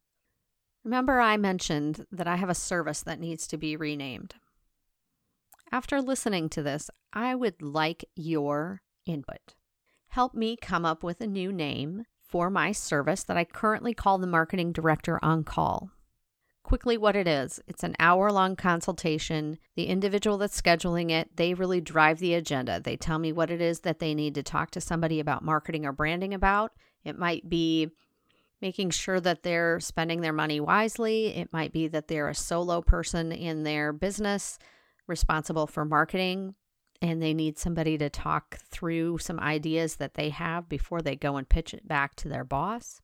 Remember, 0.82 1.20
I 1.20 1.36
mentioned 1.36 2.06
that 2.10 2.26
I 2.26 2.36
have 2.36 2.48
a 2.48 2.54
service 2.54 3.02
that 3.02 3.20
needs 3.20 3.46
to 3.48 3.58
be 3.58 3.76
renamed. 3.76 4.34
After 5.70 6.00
listening 6.00 6.48
to 6.48 6.62
this, 6.62 6.88
I 7.12 7.34
would 7.34 7.60
like 7.60 8.06
your 8.16 8.80
input. 9.04 9.56
Help 10.08 10.32
me 10.32 10.56
come 10.56 10.86
up 10.86 11.02
with 11.02 11.20
a 11.20 11.26
new 11.26 11.52
name 11.52 12.06
for 12.18 12.48
my 12.48 12.72
service 12.72 13.22
that 13.24 13.36
I 13.36 13.44
currently 13.44 13.92
call 13.92 14.16
the 14.16 14.26
Marketing 14.26 14.72
Director 14.72 15.22
on 15.22 15.44
Call 15.44 15.90
quickly 16.64 16.96
what 16.96 17.14
it 17.14 17.28
is. 17.28 17.60
It's 17.68 17.84
an 17.84 17.94
hour 18.00 18.32
long 18.32 18.56
consultation. 18.56 19.58
The 19.76 19.84
individual 19.84 20.38
that's 20.38 20.60
scheduling 20.60 21.10
it, 21.10 21.36
they 21.36 21.54
really 21.54 21.80
drive 21.80 22.18
the 22.18 22.34
agenda. 22.34 22.80
They 22.80 22.96
tell 22.96 23.20
me 23.20 23.32
what 23.32 23.50
it 23.50 23.60
is 23.60 23.80
that 23.80 24.00
they 24.00 24.14
need 24.14 24.34
to 24.34 24.42
talk 24.42 24.72
to 24.72 24.80
somebody 24.80 25.20
about 25.20 25.44
marketing 25.44 25.86
or 25.86 25.92
branding 25.92 26.34
about. 26.34 26.72
It 27.04 27.16
might 27.16 27.48
be 27.48 27.90
making 28.60 28.90
sure 28.90 29.20
that 29.20 29.42
they're 29.42 29.78
spending 29.78 30.22
their 30.22 30.32
money 30.32 30.58
wisely. 30.58 31.28
It 31.36 31.52
might 31.52 31.72
be 31.72 31.86
that 31.88 32.08
they're 32.08 32.28
a 32.28 32.34
solo 32.34 32.80
person 32.80 33.30
in 33.30 33.62
their 33.62 33.92
business 33.92 34.58
responsible 35.06 35.66
for 35.66 35.84
marketing 35.84 36.54
and 37.02 37.20
they 37.20 37.34
need 37.34 37.58
somebody 37.58 37.98
to 37.98 38.08
talk 38.08 38.56
through 38.70 39.18
some 39.18 39.38
ideas 39.38 39.96
that 39.96 40.14
they 40.14 40.30
have 40.30 40.68
before 40.68 41.02
they 41.02 41.14
go 41.14 41.36
and 41.36 41.48
pitch 41.48 41.74
it 41.74 41.86
back 41.86 42.14
to 42.16 42.28
their 42.28 42.44
boss. 42.44 43.02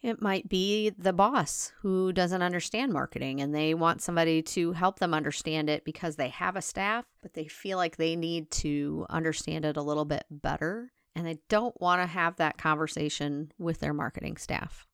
It 0.00 0.22
might 0.22 0.48
be 0.48 0.90
the 0.90 1.12
boss 1.12 1.72
who 1.80 2.12
doesn't 2.12 2.42
understand 2.42 2.92
marketing 2.92 3.40
and 3.40 3.52
they 3.52 3.74
want 3.74 4.00
somebody 4.00 4.42
to 4.42 4.72
help 4.72 5.00
them 5.00 5.12
understand 5.12 5.68
it 5.68 5.84
because 5.84 6.16
they 6.16 6.28
have 6.28 6.54
a 6.54 6.62
staff, 6.62 7.04
but 7.20 7.34
they 7.34 7.46
feel 7.46 7.78
like 7.78 7.96
they 7.96 8.14
need 8.14 8.50
to 8.52 9.06
understand 9.10 9.64
it 9.64 9.76
a 9.76 9.82
little 9.82 10.04
bit 10.04 10.24
better 10.30 10.92
and 11.16 11.26
they 11.26 11.38
don't 11.48 11.78
want 11.80 12.00
to 12.00 12.06
have 12.06 12.36
that 12.36 12.58
conversation 12.58 13.50
with 13.58 13.80
their 13.80 13.92
marketing 13.92 14.36
staff. 14.36 14.86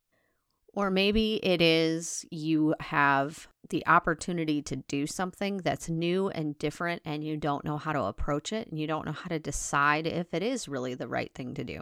Or 0.73 0.90
maybe 0.90 1.34
it 1.42 1.61
is 1.61 2.25
you 2.30 2.75
have 2.80 3.46
the 3.68 3.87
opportunity 3.87 4.62
to 4.62 4.76
do 4.76 5.06
something 5.06 5.58
that's 5.58 5.88
new 5.88 6.30
and 6.30 6.58
different 6.58 7.02
and 7.04 7.23
you 7.23 7.37
don't 7.37 7.64
know 7.64 7.76
how 7.76 7.92
to 7.92 8.02
approach 8.02 8.52
it 8.52 8.68
and 8.68 8.78
you 8.78 8.87
don't 8.87 9.04
know 9.04 9.12
how 9.12 9.28
to 9.28 9.38
decide 9.38 10.06
if 10.06 10.32
it 10.32 10.42
is 10.42 10.66
really 10.66 10.94
the 10.94 11.08
right 11.08 11.32
thing 11.34 11.54
to 11.54 11.62
do. 11.62 11.80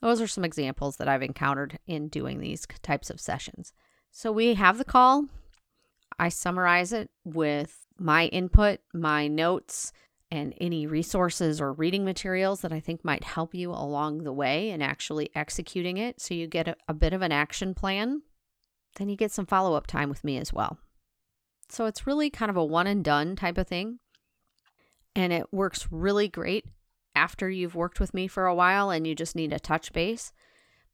Those 0.00 0.20
are 0.20 0.26
some 0.26 0.44
examples 0.44 0.96
that 0.96 1.08
I've 1.08 1.22
encountered 1.22 1.78
in 1.86 2.08
doing 2.08 2.40
these 2.40 2.66
types 2.82 3.10
of 3.10 3.20
sessions. 3.20 3.72
So 4.10 4.30
we 4.30 4.54
have 4.54 4.78
the 4.78 4.84
call. 4.84 5.26
I 6.18 6.28
summarize 6.28 6.92
it 6.92 7.10
with 7.24 7.86
my 7.98 8.26
input, 8.26 8.80
my 8.92 9.26
notes, 9.26 9.92
and 10.30 10.54
any 10.60 10.86
resources 10.86 11.60
or 11.60 11.72
reading 11.72 12.04
materials 12.04 12.60
that 12.60 12.72
I 12.72 12.80
think 12.80 13.04
might 13.04 13.24
help 13.24 13.54
you 13.54 13.70
along 13.70 14.24
the 14.24 14.32
way 14.32 14.70
in 14.70 14.82
actually 14.82 15.30
executing 15.34 15.98
it. 15.98 16.20
So 16.20 16.34
you 16.34 16.46
get 16.46 16.68
a, 16.68 16.76
a 16.88 16.94
bit 16.94 17.12
of 17.12 17.22
an 17.22 17.32
action 17.32 17.74
plan. 17.74 18.22
Then 18.96 19.08
you 19.08 19.16
get 19.16 19.32
some 19.32 19.46
follow 19.46 19.74
up 19.74 19.86
time 19.86 20.08
with 20.08 20.24
me 20.24 20.38
as 20.38 20.52
well. 20.52 20.78
So 21.68 21.86
it's 21.86 22.06
really 22.06 22.30
kind 22.30 22.50
of 22.50 22.56
a 22.56 22.64
one 22.64 22.86
and 22.86 23.04
done 23.04 23.36
type 23.36 23.58
of 23.58 23.68
thing. 23.68 23.98
And 25.14 25.32
it 25.32 25.52
works 25.52 25.88
really 25.90 26.28
great 26.28 26.66
after 27.16 27.50
you've 27.50 27.74
worked 27.74 27.98
with 27.98 28.14
me 28.14 28.28
for 28.28 28.46
a 28.46 28.54
while 28.54 28.90
and 28.90 29.06
you 29.06 29.14
just 29.14 29.34
need 29.34 29.52
a 29.52 29.58
touch 29.58 29.92
base. 29.92 30.32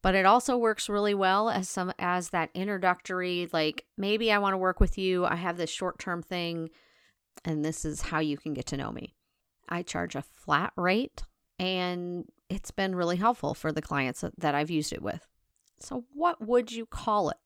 But 0.00 0.14
it 0.14 0.25
also 0.25 0.57
works 0.57 0.88
really 0.88 1.14
well 1.14 1.50
as 1.50 1.69
some 1.69 1.93
as 1.99 2.31
that 2.31 2.50
introductory 2.55 3.49
like 3.52 3.85
maybe 3.97 4.33
I 4.33 4.38
want 4.38 4.55
to 4.55 4.59
work 4.59 4.81
with 4.81 4.97
you, 4.97 5.25
I 5.25 5.37
have 5.37 5.57
this 5.57 5.71
short-term 5.71 6.23
thing 6.23 6.71
and 7.45 7.64
this 7.64 7.85
is 7.85 8.00
how 8.00 8.21
you 8.21 8.37
can 8.37 8.55
get 8.55 8.67
to 8.67 8.76
know 8.76 8.91
me. 8.91 9.14
I 9.69 9.83
charge 9.83 10.14
a 10.14 10.23
flat 10.23 10.73
rate 10.76 11.23
and 11.59 12.25
it's 12.49 12.71
been 12.71 12.95
really 12.95 13.17
helpful 13.17 13.55
for 13.55 13.73
the 13.73 13.83
clients 13.83 14.25
that 14.38 14.55
I've 14.55 14.71
used 14.71 14.93
it 14.93 15.02
with. 15.02 15.26
So 15.79 16.05
what 16.12 16.47
would 16.47 16.73
you 16.73 16.87
call 16.87 17.31
it? 17.31 17.37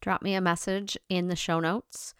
Drop 0.00 0.22
me 0.22 0.34
a 0.34 0.40
message 0.40 0.98
in 1.08 1.28
the 1.28 1.36
show 1.36 1.60
notes 1.60 2.14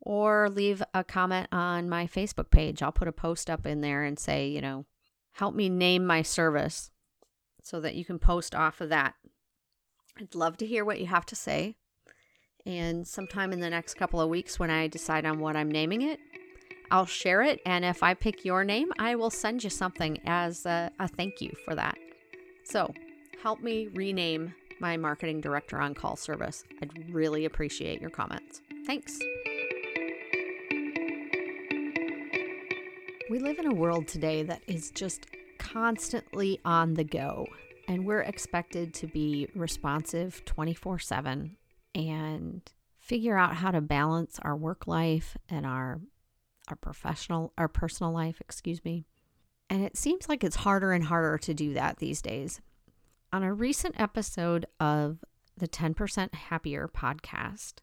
or 0.00 0.48
leave 0.48 0.82
a 0.94 1.04
comment 1.04 1.48
on 1.52 1.88
my 1.88 2.06
Facebook 2.06 2.50
page. 2.50 2.82
I'll 2.82 2.92
put 2.92 3.08
a 3.08 3.12
post 3.12 3.50
up 3.50 3.66
in 3.66 3.80
there 3.80 4.04
and 4.04 4.18
say, 4.18 4.48
you 4.48 4.60
know, 4.60 4.86
help 5.32 5.54
me 5.54 5.68
name 5.68 6.06
my 6.06 6.22
service 6.22 6.90
so 7.62 7.80
that 7.80 7.94
you 7.94 8.04
can 8.04 8.18
post 8.18 8.54
off 8.54 8.80
of 8.80 8.88
that. 8.88 9.14
I'd 10.18 10.34
love 10.34 10.56
to 10.58 10.66
hear 10.66 10.84
what 10.84 11.00
you 11.00 11.06
have 11.06 11.26
to 11.26 11.36
say. 11.36 11.76
And 12.66 13.06
sometime 13.06 13.52
in 13.52 13.60
the 13.60 13.70
next 13.70 13.94
couple 13.94 14.20
of 14.20 14.28
weeks, 14.28 14.58
when 14.58 14.70
I 14.70 14.88
decide 14.88 15.24
on 15.24 15.38
what 15.38 15.56
I'm 15.56 15.70
naming 15.70 16.02
it, 16.02 16.18
I'll 16.90 17.06
share 17.06 17.42
it. 17.42 17.60
And 17.66 17.84
if 17.84 18.02
I 18.02 18.14
pick 18.14 18.44
your 18.44 18.64
name, 18.64 18.88
I 18.98 19.14
will 19.14 19.30
send 19.30 19.62
you 19.62 19.70
something 19.70 20.20
as 20.26 20.66
a, 20.66 20.90
a 20.98 21.08
thank 21.08 21.40
you 21.40 21.52
for 21.64 21.74
that. 21.74 21.96
So 22.64 22.92
help 23.42 23.60
me 23.60 23.88
rename 23.94 24.54
my 24.80 24.96
marketing 24.96 25.40
director 25.40 25.78
on 25.78 25.94
call 25.94 26.16
service. 26.16 26.64
I'd 26.82 27.12
really 27.12 27.44
appreciate 27.44 28.00
your 28.00 28.10
comments. 28.10 28.60
Thanks. 28.86 29.18
We 33.30 33.38
live 33.38 33.58
in 33.58 33.66
a 33.66 33.74
world 33.74 34.08
today 34.08 34.42
that 34.44 34.62
is 34.66 34.90
just 34.90 35.26
constantly 35.58 36.60
on 36.64 36.94
the 36.94 37.04
go, 37.04 37.46
and 37.86 38.06
we're 38.06 38.22
expected 38.22 38.94
to 38.94 39.06
be 39.06 39.48
responsive 39.54 40.42
24 40.46 40.98
7 40.98 41.54
and 41.94 42.62
figure 42.98 43.36
out 43.36 43.56
how 43.56 43.70
to 43.70 43.82
balance 43.82 44.38
our 44.40 44.56
work 44.56 44.86
life 44.86 45.36
and 45.46 45.66
our 45.66 46.00
our 46.68 46.76
professional 46.76 47.52
our 47.58 47.68
personal 47.68 48.12
life, 48.12 48.40
excuse 48.40 48.82
me. 48.82 49.04
And 49.68 49.84
it 49.84 49.98
seems 49.98 50.26
like 50.26 50.42
it's 50.42 50.56
harder 50.56 50.92
and 50.92 51.04
harder 51.04 51.36
to 51.36 51.52
do 51.52 51.74
that 51.74 51.98
these 51.98 52.22
days. 52.22 52.62
On 53.30 53.42
a 53.42 53.52
recent 53.52 54.00
episode 54.00 54.64
of 54.80 55.22
the 55.54 55.68
10% 55.68 56.34
Happier 56.34 56.88
podcast, 56.88 57.74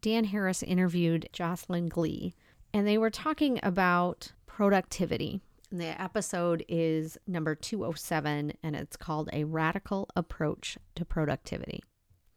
Dan 0.00 0.24
Harris 0.24 0.64
interviewed 0.64 1.28
Jocelyn 1.32 1.88
Glei, 1.88 2.32
and 2.74 2.84
they 2.84 2.98
were 2.98 3.10
talking 3.10 3.60
about 3.62 4.32
productivity. 4.58 5.40
And 5.70 5.80
the 5.80 6.02
episode 6.02 6.64
is 6.68 7.16
number 7.28 7.54
207, 7.54 8.54
and 8.60 8.74
it's 8.74 8.96
called 8.96 9.30
A 9.32 9.44
Radical 9.44 10.08
Approach 10.16 10.76
to 10.96 11.04
Productivity. 11.04 11.80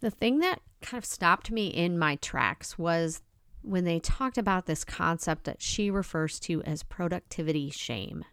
The 0.01 0.11
thing 0.11 0.37
that 0.37 0.59
kind 0.83 0.99
of 0.99 1.05
stopped 1.05 1.49
me 1.49 1.69
in 1.69 1.97
my 1.97 2.17
tracks 2.17 2.77
was 2.77 3.23
when 3.63 3.85
they 3.85 3.97
talked 3.99 4.37
about 4.37 4.67
this 4.67 4.83
concept 4.83 5.45
that 5.45 5.63
she 5.63 5.89
refers 5.89 6.39
to 6.41 6.61
as 6.61 6.83
productivity 6.83 7.71
shame. 7.71 8.23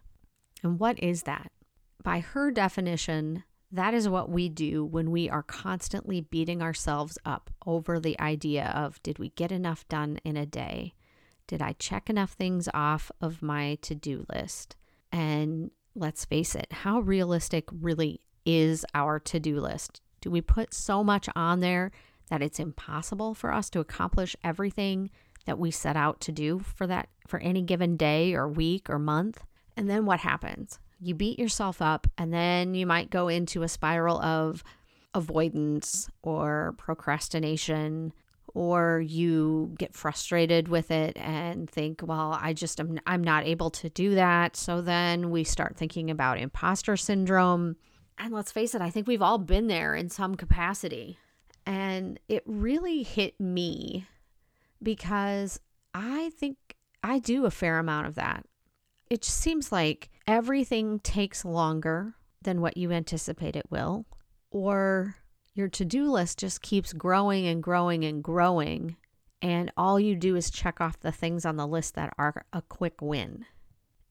And 0.61 0.79
what 0.79 1.01
is 1.01 1.23
that? 1.23 1.51
By 2.03 2.19
her 2.19 2.51
definition, 2.51 3.43
that 3.71 3.95
is 3.95 4.07
what 4.07 4.29
we 4.29 4.49
do 4.49 4.85
when 4.85 5.09
we 5.09 5.31
are 5.31 5.41
constantly 5.41 6.21
beating 6.21 6.61
ourselves 6.61 7.17
up 7.25 7.49
over 7.65 7.99
the 7.99 8.19
idea 8.19 8.67
of 8.67 9.01
did 9.01 9.17
we 9.17 9.29
get 9.29 9.51
enough 9.51 9.87
done 9.87 10.19
in 10.23 10.37
a 10.37 10.45
day? 10.45 10.93
Did 11.49 11.63
I 11.63 11.73
check 11.79 12.11
enough 12.11 12.33
things 12.33 12.69
off 12.75 13.11
of 13.21 13.41
my 13.41 13.79
to 13.81 13.95
do 13.95 14.23
list? 14.31 14.75
And 15.11 15.71
let's 15.95 16.23
face 16.23 16.53
it, 16.53 16.71
how 16.71 16.99
realistic 16.99 17.65
really 17.71 18.21
is 18.45 18.85
our 18.93 19.19
to 19.21 19.39
do 19.39 19.59
list? 19.59 19.99
Do 20.21 20.29
we 20.29 20.41
put 20.41 20.75
so 20.75 21.03
much 21.03 21.27
on 21.35 21.59
there 21.59 21.89
that 22.29 22.43
it's 22.43 22.59
impossible 22.59 23.33
for 23.33 23.51
us 23.51 23.67
to 23.71 23.79
accomplish 23.79 24.35
everything 24.43 25.09
that 25.45 25.57
we 25.57 25.71
set 25.71 25.95
out 25.95 26.21
to 26.21 26.31
do 26.31 26.59
for 26.59 26.85
that 26.85 27.09
for 27.25 27.39
any 27.39 27.63
given 27.63 27.97
day 27.97 28.35
or 28.35 28.47
week 28.47 28.87
or 28.87 28.99
month? 28.99 29.41
And 29.75 29.89
then 29.89 30.05
what 30.05 30.19
happens? 30.19 30.77
You 31.01 31.15
beat 31.15 31.39
yourself 31.39 31.81
up 31.81 32.05
and 32.15 32.31
then 32.31 32.75
you 32.75 32.85
might 32.85 33.09
go 33.09 33.27
into 33.27 33.63
a 33.63 33.67
spiral 33.67 34.21
of 34.21 34.63
avoidance 35.15 36.11
or 36.21 36.75
procrastination 36.77 38.13
or 38.53 38.99
you 38.99 39.75
get 39.77 39.93
frustrated 39.93 40.67
with 40.67 40.91
it 40.91 41.17
and 41.17 41.69
think, 41.69 42.01
well, 42.03 42.37
I 42.39 42.53
just 42.53 42.79
am 42.79 42.99
I'm 43.05 43.23
not 43.23 43.45
able 43.45 43.69
to 43.71 43.89
do 43.89 44.15
that. 44.15 44.55
So 44.55 44.81
then 44.81 45.29
we 45.29 45.43
start 45.43 45.77
thinking 45.77 46.09
about 46.09 46.39
imposter 46.39 46.97
syndrome. 46.97 47.75
And 48.17 48.33
let's 48.33 48.51
face 48.51 48.75
it, 48.75 48.81
I 48.81 48.89
think 48.89 49.07
we've 49.07 49.21
all 49.21 49.37
been 49.37 49.67
there 49.67 49.95
in 49.95 50.09
some 50.09 50.35
capacity. 50.35 51.17
And 51.65 52.19
it 52.27 52.43
really 52.45 53.03
hit 53.03 53.39
me 53.39 54.07
because 54.81 55.59
I 55.93 56.31
think 56.37 56.57
I 57.03 57.19
do 57.19 57.45
a 57.45 57.51
fair 57.51 57.79
amount 57.79 58.07
of 58.07 58.15
that. 58.15 58.45
It 59.09 59.23
seems 59.23 59.71
like 59.71 60.09
everything 60.27 60.99
takes 60.99 61.45
longer 61.45 62.15
than 62.41 62.61
what 62.61 62.77
you 62.77 62.91
anticipate 62.91 63.55
it 63.55 63.69
will, 63.69 64.05
or 64.51 65.15
your 65.59 65.69
to 65.69 65.85
do 65.85 66.09
list 66.09 66.39
just 66.39 66.61
keeps 66.63 66.93
growing 66.93 67.45
and 67.45 67.61
growing 67.61 68.03
and 68.03 68.23
growing. 68.23 68.95
And 69.41 69.71
all 69.77 69.99
you 69.99 70.15
do 70.15 70.35
is 70.35 70.49
check 70.49 70.81
off 70.81 70.99
the 70.99 71.11
things 71.11 71.45
on 71.45 71.57
the 71.57 71.67
list 71.67 71.95
that 71.95 72.13
are 72.17 72.45
a 72.51 72.63
quick 72.63 73.01
win. 73.01 73.45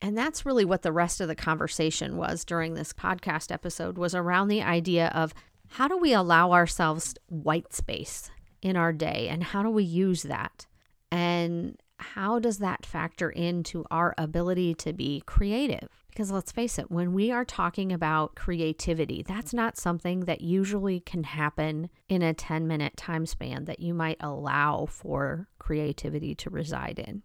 And 0.00 0.16
that's 0.16 0.46
really 0.46 0.64
what 0.64 0.82
the 0.82 0.92
rest 0.92 1.20
of 1.20 1.26
the 1.26 1.34
conversation 1.34 2.16
was 2.16 2.44
during 2.44 2.74
this 2.74 2.92
podcast 2.92 3.50
episode 3.50 3.98
was 3.98 4.14
around 4.14 4.48
the 4.48 4.62
idea 4.62 5.08
of 5.08 5.34
how 5.70 5.88
do 5.88 5.98
we 5.98 6.12
allow 6.12 6.52
ourselves 6.52 7.14
white 7.26 7.74
space 7.74 8.30
in 8.62 8.76
our 8.76 8.92
day 8.92 9.28
and 9.28 9.42
how 9.42 9.62
do 9.62 9.70
we 9.70 9.82
use 9.82 10.22
that? 10.22 10.66
And 11.10 11.76
how 11.98 12.38
does 12.38 12.58
that 12.58 12.86
factor 12.86 13.30
into 13.30 13.84
our 13.90 14.14
ability 14.16 14.74
to 14.74 14.92
be 14.92 15.22
creative? 15.26 15.88
Because 16.08 16.30
let's 16.30 16.52
face 16.52 16.78
it, 16.78 16.90
when 16.90 17.12
we 17.12 17.30
are 17.30 17.44
talking 17.44 17.92
about 17.92 18.34
creativity, 18.34 19.22
that's 19.22 19.54
not 19.54 19.76
something 19.76 20.20
that 20.20 20.40
usually 20.40 21.00
can 21.00 21.24
happen 21.24 21.90
in 22.08 22.22
a 22.22 22.34
10 22.34 22.66
minute 22.66 22.96
time 22.96 23.26
span 23.26 23.64
that 23.66 23.80
you 23.80 23.94
might 23.94 24.16
allow 24.20 24.86
for 24.86 25.48
creativity 25.58 26.34
to 26.36 26.50
reside 26.50 26.98
in. 26.98 27.22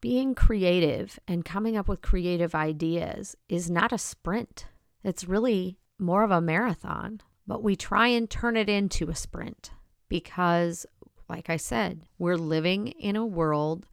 Being 0.00 0.34
creative 0.34 1.18
and 1.28 1.44
coming 1.44 1.76
up 1.76 1.86
with 1.86 2.02
creative 2.02 2.54
ideas 2.54 3.36
is 3.48 3.70
not 3.70 3.92
a 3.92 3.98
sprint, 3.98 4.66
it's 5.04 5.24
really 5.28 5.78
more 5.98 6.24
of 6.24 6.30
a 6.30 6.40
marathon, 6.40 7.20
but 7.46 7.62
we 7.62 7.76
try 7.76 8.08
and 8.08 8.28
turn 8.28 8.56
it 8.56 8.68
into 8.68 9.08
a 9.08 9.14
sprint 9.14 9.70
because, 10.08 10.86
like 11.28 11.48
I 11.48 11.56
said, 11.56 12.02
we're 12.18 12.36
living 12.36 12.88
in 12.88 13.14
a 13.14 13.26
world 13.26 13.86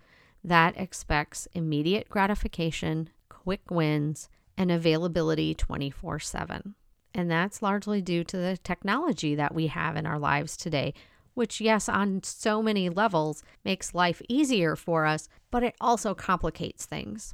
that 0.43 0.77
expects 0.77 1.47
immediate 1.53 2.09
gratification, 2.09 3.09
quick 3.27 3.69
wins, 3.69 4.29
and 4.57 4.71
availability 4.71 5.53
24 5.53 6.19
7. 6.19 6.75
And 7.13 7.31
that's 7.31 7.61
largely 7.61 8.01
due 8.01 8.23
to 8.25 8.37
the 8.37 8.57
technology 8.57 9.35
that 9.35 9.55
we 9.55 9.67
have 9.67 9.95
in 9.95 10.05
our 10.05 10.19
lives 10.19 10.55
today, 10.55 10.93
which, 11.33 11.59
yes, 11.59 11.89
on 11.89 12.21
so 12.23 12.61
many 12.61 12.89
levels 12.89 13.43
makes 13.65 13.95
life 13.95 14.21
easier 14.29 14.75
for 14.75 15.05
us, 15.05 15.27
but 15.49 15.63
it 15.63 15.75
also 15.81 16.13
complicates 16.13 16.85
things. 16.85 17.33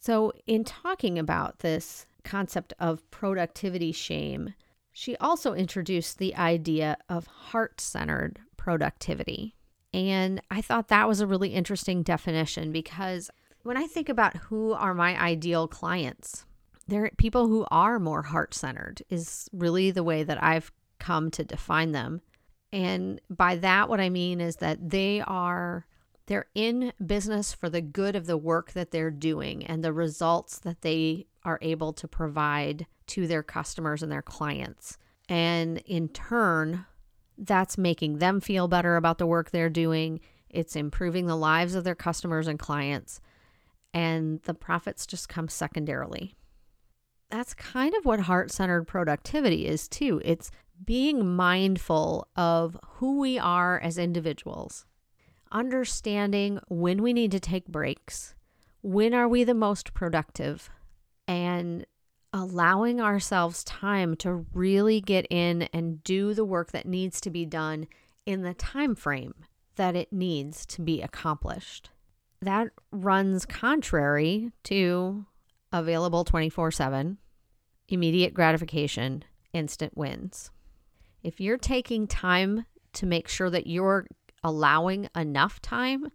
So, 0.00 0.32
in 0.46 0.64
talking 0.64 1.18
about 1.18 1.58
this 1.58 2.06
concept 2.22 2.72
of 2.78 3.10
productivity 3.10 3.90
shame, 3.90 4.54
she 4.92 5.16
also 5.16 5.54
introduced 5.54 6.18
the 6.18 6.36
idea 6.36 6.96
of 7.08 7.26
heart 7.26 7.80
centered 7.80 8.40
productivity. 8.56 9.54
And 9.92 10.42
I 10.50 10.60
thought 10.60 10.88
that 10.88 11.08
was 11.08 11.20
a 11.20 11.26
really 11.26 11.50
interesting 11.50 12.02
definition 12.02 12.72
because 12.72 13.30
when 13.62 13.76
I 13.76 13.86
think 13.86 14.08
about 14.08 14.36
who 14.36 14.72
are 14.72 14.94
my 14.94 15.20
ideal 15.20 15.66
clients, 15.68 16.44
they're 16.86 17.10
people 17.16 17.48
who 17.48 17.66
are 17.70 17.98
more 17.98 18.22
heart 18.22 18.54
centered, 18.54 19.02
is 19.10 19.48
really 19.52 19.90
the 19.90 20.02
way 20.02 20.22
that 20.22 20.42
I've 20.42 20.72
come 20.98 21.30
to 21.32 21.44
define 21.44 21.92
them. 21.92 22.22
And 22.72 23.20
by 23.30 23.56
that, 23.56 23.88
what 23.88 24.00
I 24.00 24.08
mean 24.08 24.40
is 24.40 24.56
that 24.56 24.90
they 24.90 25.20
are. 25.20 25.86
They're 26.26 26.48
in 26.54 26.92
business 27.04 27.54
for 27.54 27.70
the 27.70 27.80
good 27.80 28.14
of 28.14 28.26
the 28.26 28.36
work 28.36 28.72
that 28.72 28.90
they're 28.90 29.10
doing 29.10 29.64
and 29.64 29.82
the 29.82 29.94
results 29.94 30.58
that 30.58 30.82
they 30.82 31.26
are 31.42 31.58
able 31.62 31.94
to 31.94 32.06
provide 32.06 32.86
to 33.06 33.26
their 33.26 33.42
customers 33.42 34.02
and 34.02 34.12
their 34.12 34.20
clients. 34.20 34.98
And 35.30 35.78
in 35.86 36.08
turn, 36.08 36.84
that's 37.38 37.78
making 37.78 38.18
them 38.18 38.40
feel 38.40 38.68
better 38.68 38.96
about 38.96 39.18
the 39.18 39.26
work 39.26 39.50
they're 39.50 39.70
doing. 39.70 40.20
It's 40.50 40.76
improving 40.76 41.26
the 41.26 41.36
lives 41.36 41.74
of 41.74 41.84
their 41.84 41.94
customers 41.94 42.48
and 42.48 42.58
clients. 42.58 43.20
And 43.94 44.42
the 44.42 44.54
profits 44.54 45.06
just 45.06 45.28
come 45.28 45.48
secondarily 45.48 46.34
that's 47.30 47.54
kind 47.54 47.94
of 47.94 48.04
what 48.04 48.20
heart 48.20 48.50
centered 48.50 48.84
productivity 48.84 49.66
is, 49.66 49.88
too. 49.88 50.20
It's 50.24 50.50
being 50.84 51.36
mindful 51.36 52.28
of 52.36 52.78
who 52.84 53.18
we 53.18 53.38
are 53.38 53.78
as 53.80 53.98
individuals, 53.98 54.86
understanding 55.52 56.60
when 56.68 57.02
we 57.02 57.12
need 57.12 57.30
to 57.32 57.40
take 57.40 57.66
breaks, 57.66 58.34
when 58.82 59.12
are 59.12 59.28
we 59.28 59.44
the 59.44 59.54
most 59.54 59.92
productive, 59.92 60.70
and 61.26 61.84
allowing 62.32 63.00
ourselves 63.00 63.64
time 63.64 64.14
to 64.16 64.46
really 64.52 65.00
get 65.00 65.26
in 65.30 65.62
and 65.72 66.02
do 66.04 66.34
the 66.34 66.44
work 66.44 66.72
that 66.72 66.86
needs 66.86 67.20
to 67.22 67.30
be 67.30 67.46
done 67.46 67.86
in 68.26 68.42
the 68.42 68.54
time 68.54 68.94
frame 68.94 69.34
that 69.76 69.96
it 69.96 70.12
needs 70.12 70.66
to 70.66 70.82
be 70.82 71.00
accomplished. 71.00 71.90
That 72.42 72.68
runs 72.90 73.46
contrary 73.46 74.52
to 74.64 75.24
available 75.72 76.24
24 76.24 76.70
7, 76.70 77.18
immediate 77.88 78.34
gratification, 78.34 79.24
instant 79.52 79.96
wins. 79.96 80.50
If 81.22 81.40
you're 81.40 81.58
taking 81.58 82.06
time 82.06 82.66
to 82.94 83.06
make 83.06 83.28
sure 83.28 83.50
that 83.50 83.66
you're 83.66 84.06
allowing 84.44 85.08
enough 85.16 85.60
time 85.60 86.08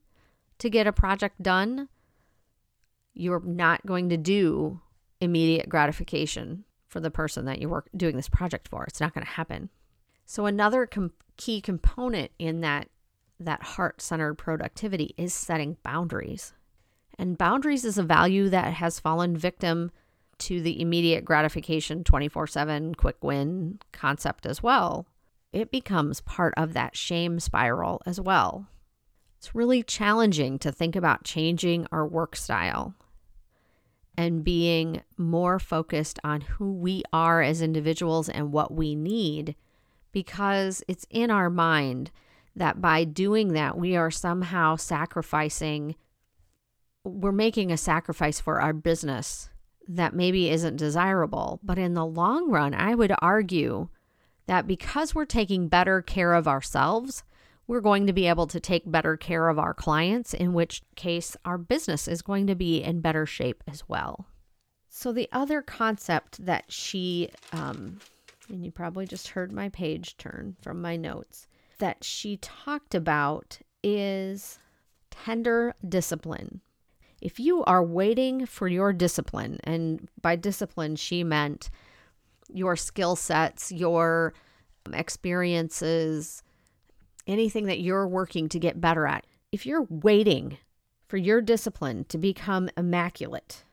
to 0.59 0.69
get 0.69 0.87
a 0.87 0.93
project 0.93 1.41
done, 1.41 1.89
you're 3.13 3.41
not 3.43 3.85
going 3.85 4.09
to 4.09 4.17
do 4.17 4.81
immediate 5.23 5.69
gratification 5.69 6.65
for 6.87 6.99
the 6.99 7.11
person 7.11 7.45
that 7.45 7.59
you're 7.59 7.85
doing 7.95 8.15
this 8.15 8.29
project 8.29 8.67
for. 8.67 8.83
It's 8.83 8.99
not 9.01 9.13
going 9.13 9.25
to 9.25 9.31
happen. 9.31 9.69
So 10.25 10.45
another 10.45 10.85
com- 10.85 11.13
key 11.37 11.61
component 11.61 12.31
in 12.37 12.61
that 12.61 12.89
that 13.39 13.63
heart-centered 13.63 14.35
productivity 14.35 15.13
is 15.17 15.33
setting 15.33 15.75
boundaries. 15.83 16.53
And 17.17 17.37
boundaries 17.37 17.83
is 17.83 17.97
a 17.97 18.03
value 18.03 18.47
that 18.49 18.73
has 18.75 18.99
fallen 18.99 19.35
victim 19.35 19.91
to 20.39 20.61
the 20.61 20.79
immediate 20.79 21.25
gratification 21.25 22.03
24 22.03 22.47
7 22.47 22.95
quick 22.95 23.17
win 23.23 23.79
concept 23.91 24.45
as 24.45 24.61
well. 24.61 25.07
it 25.51 25.71
becomes 25.71 26.21
part 26.21 26.53
of 26.57 26.73
that 26.73 26.95
shame 26.95 27.39
spiral 27.39 28.01
as 28.05 28.19
well. 28.19 28.67
It's 29.37 29.53
really 29.53 29.83
challenging 29.83 30.57
to 30.59 30.71
think 30.71 30.95
about 30.95 31.23
changing 31.25 31.85
our 31.91 32.07
work 32.07 32.35
style 32.35 32.95
and 34.17 34.43
being 34.43 35.01
more 35.17 35.59
focused 35.59 36.19
on 36.23 36.41
who 36.41 36.71
we 36.71 37.03
are 37.11 37.41
as 37.41 37.61
individuals 37.61 38.29
and 38.29 38.51
what 38.51 38.73
we 38.73 38.95
need 38.95 39.55
because 40.11 40.83
it's 40.87 41.05
in 41.09 41.31
our 41.31 41.49
mind 41.49 42.11
that 42.55 42.79
by 42.79 43.03
doing 43.03 43.53
that, 43.53 43.77
we 43.77 43.95
are 43.95 44.11
somehow 44.11 44.75
sacrificing, 44.75 45.95
we're 47.03 47.31
making 47.31 47.71
a 47.71 47.77
sacrifice 47.77 48.39
for 48.39 48.61
our 48.61 48.73
business 48.73 49.49
that 49.87 50.13
maybe 50.13 50.49
isn't 50.49 50.77
desirable. 50.77 51.59
But 51.63 51.79
in 51.79 51.95
the 51.95 52.05
long 52.05 52.49
run, 52.49 52.73
I 52.73 52.95
would 52.95 53.13
argue 53.19 53.89
that 54.45 54.67
because 54.67 55.15
we're 55.15 55.25
taking 55.25 55.67
better 55.67 56.01
care 56.01 56.33
of 56.33 56.47
ourselves, 56.47 57.23
we're 57.67 57.81
going 57.81 58.07
to 58.07 58.13
be 58.13 58.27
able 58.27 58.47
to 58.47 58.59
take 58.59 58.89
better 58.89 59.15
care 59.15 59.49
of 59.49 59.57
our 59.57 59.73
clients, 59.73 60.33
in 60.33 60.53
which 60.53 60.81
case 60.95 61.37
our 61.45 61.57
business 61.57 62.07
is 62.07 62.21
going 62.21 62.47
to 62.47 62.55
be 62.55 62.83
in 62.83 63.01
better 63.01 63.25
shape 63.25 63.63
as 63.67 63.87
well. 63.87 64.27
So, 64.89 65.11
the 65.11 65.29
other 65.31 65.61
concept 65.61 66.45
that 66.45 66.65
she, 66.71 67.29
um, 67.51 67.99
and 68.49 68.63
you 68.63 68.71
probably 68.71 69.07
just 69.07 69.29
heard 69.29 69.51
my 69.51 69.69
page 69.69 70.17
turn 70.17 70.55
from 70.61 70.81
my 70.81 70.95
notes, 70.97 71.47
that 71.79 72.03
she 72.03 72.37
talked 72.37 72.93
about 72.93 73.59
is 73.83 74.59
tender 75.09 75.73
discipline. 75.87 76.61
If 77.21 77.39
you 77.39 77.63
are 77.63 77.83
waiting 77.83 78.45
for 78.45 78.67
your 78.67 78.91
discipline, 78.91 79.59
and 79.63 80.09
by 80.21 80.35
discipline, 80.35 80.97
she 80.97 81.23
meant 81.23 81.69
your 82.53 82.75
skill 82.75 83.15
sets, 83.15 83.71
your 83.71 84.33
experiences, 84.91 86.43
anything 87.27 87.65
that 87.65 87.79
you're 87.79 88.07
working 88.07 88.49
to 88.49 88.59
get 88.59 88.81
better 88.81 89.07
at. 89.07 89.25
If 89.51 89.65
you're 89.65 89.87
waiting 89.89 90.57
for 91.07 91.17
your 91.17 91.41
discipline 91.41 92.05
to 92.05 92.17
become 92.17 92.69
immaculate, 92.75 93.63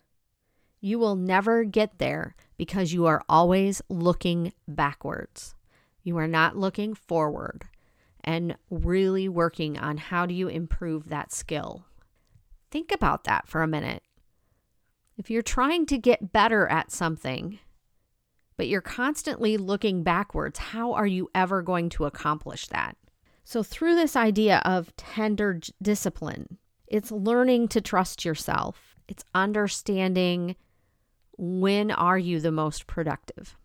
you 0.81 0.99
will 0.99 1.17
never 1.17 1.65
get 1.65 1.99
there 1.99 2.35
because 2.57 2.93
you 2.93 3.07
are 3.07 3.23
always 3.29 3.83
looking 3.89 4.53
backwards. 4.67 5.55
You 6.03 6.17
are 6.19 6.29
not 6.29 6.57
looking 6.57 6.95
forward 6.95 7.69
and 8.23 8.57
really 8.71 9.29
working 9.29 9.79
on 9.79 9.97
how 9.97 10.27
do 10.27 10.35
you 10.35 10.49
improve 10.49 11.09
that 11.09 11.33
skill. 11.33 11.85
Think 12.71 12.93
about 12.93 13.25
that 13.25 13.49
for 13.49 13.63
a 13.63 13.69
minute. 13.69 14.03
If 15.17 15.31
you're 15.31 15.43
trying 15.43 15.87
to 15.87 15.99
get 15.99 16.33
better 16.33 16.67
at 16.69 16.91
something, 16.91 17.59
but 18.57 18.69
you're 18.69 18.81
constantly 18.81 19.57
looking 19.57 20.03
backwards, 20.03 20.59
how 20.59 20.93
are 20.93 21.07
you 21.07 21.31
ever 21.35 21.63
going 21.63 21.89
to 21.91 22.05
accomplish 22.05 22.69
that? 22.69 22.97
So, 23.51 23.65
through 23.65 23.97
this 23.97 24.15
idea 24.15 24.63
of 24.65 24.95
tender 24.95 25.59
discipline, 25.83 26.59
it's 26.87 27.11
learning 27.11 27.67
to 27.71 27.81
trust 27.81 28.25
yourself. 28.25 28.95
It's 29.09 29.25
understanding 29.35 30.55
when 31.37 31.91
are 31.91 32.17
you 32.17 32.39
the 32.39 32.53
most 32.53 32.87
productive? 32.87 33.59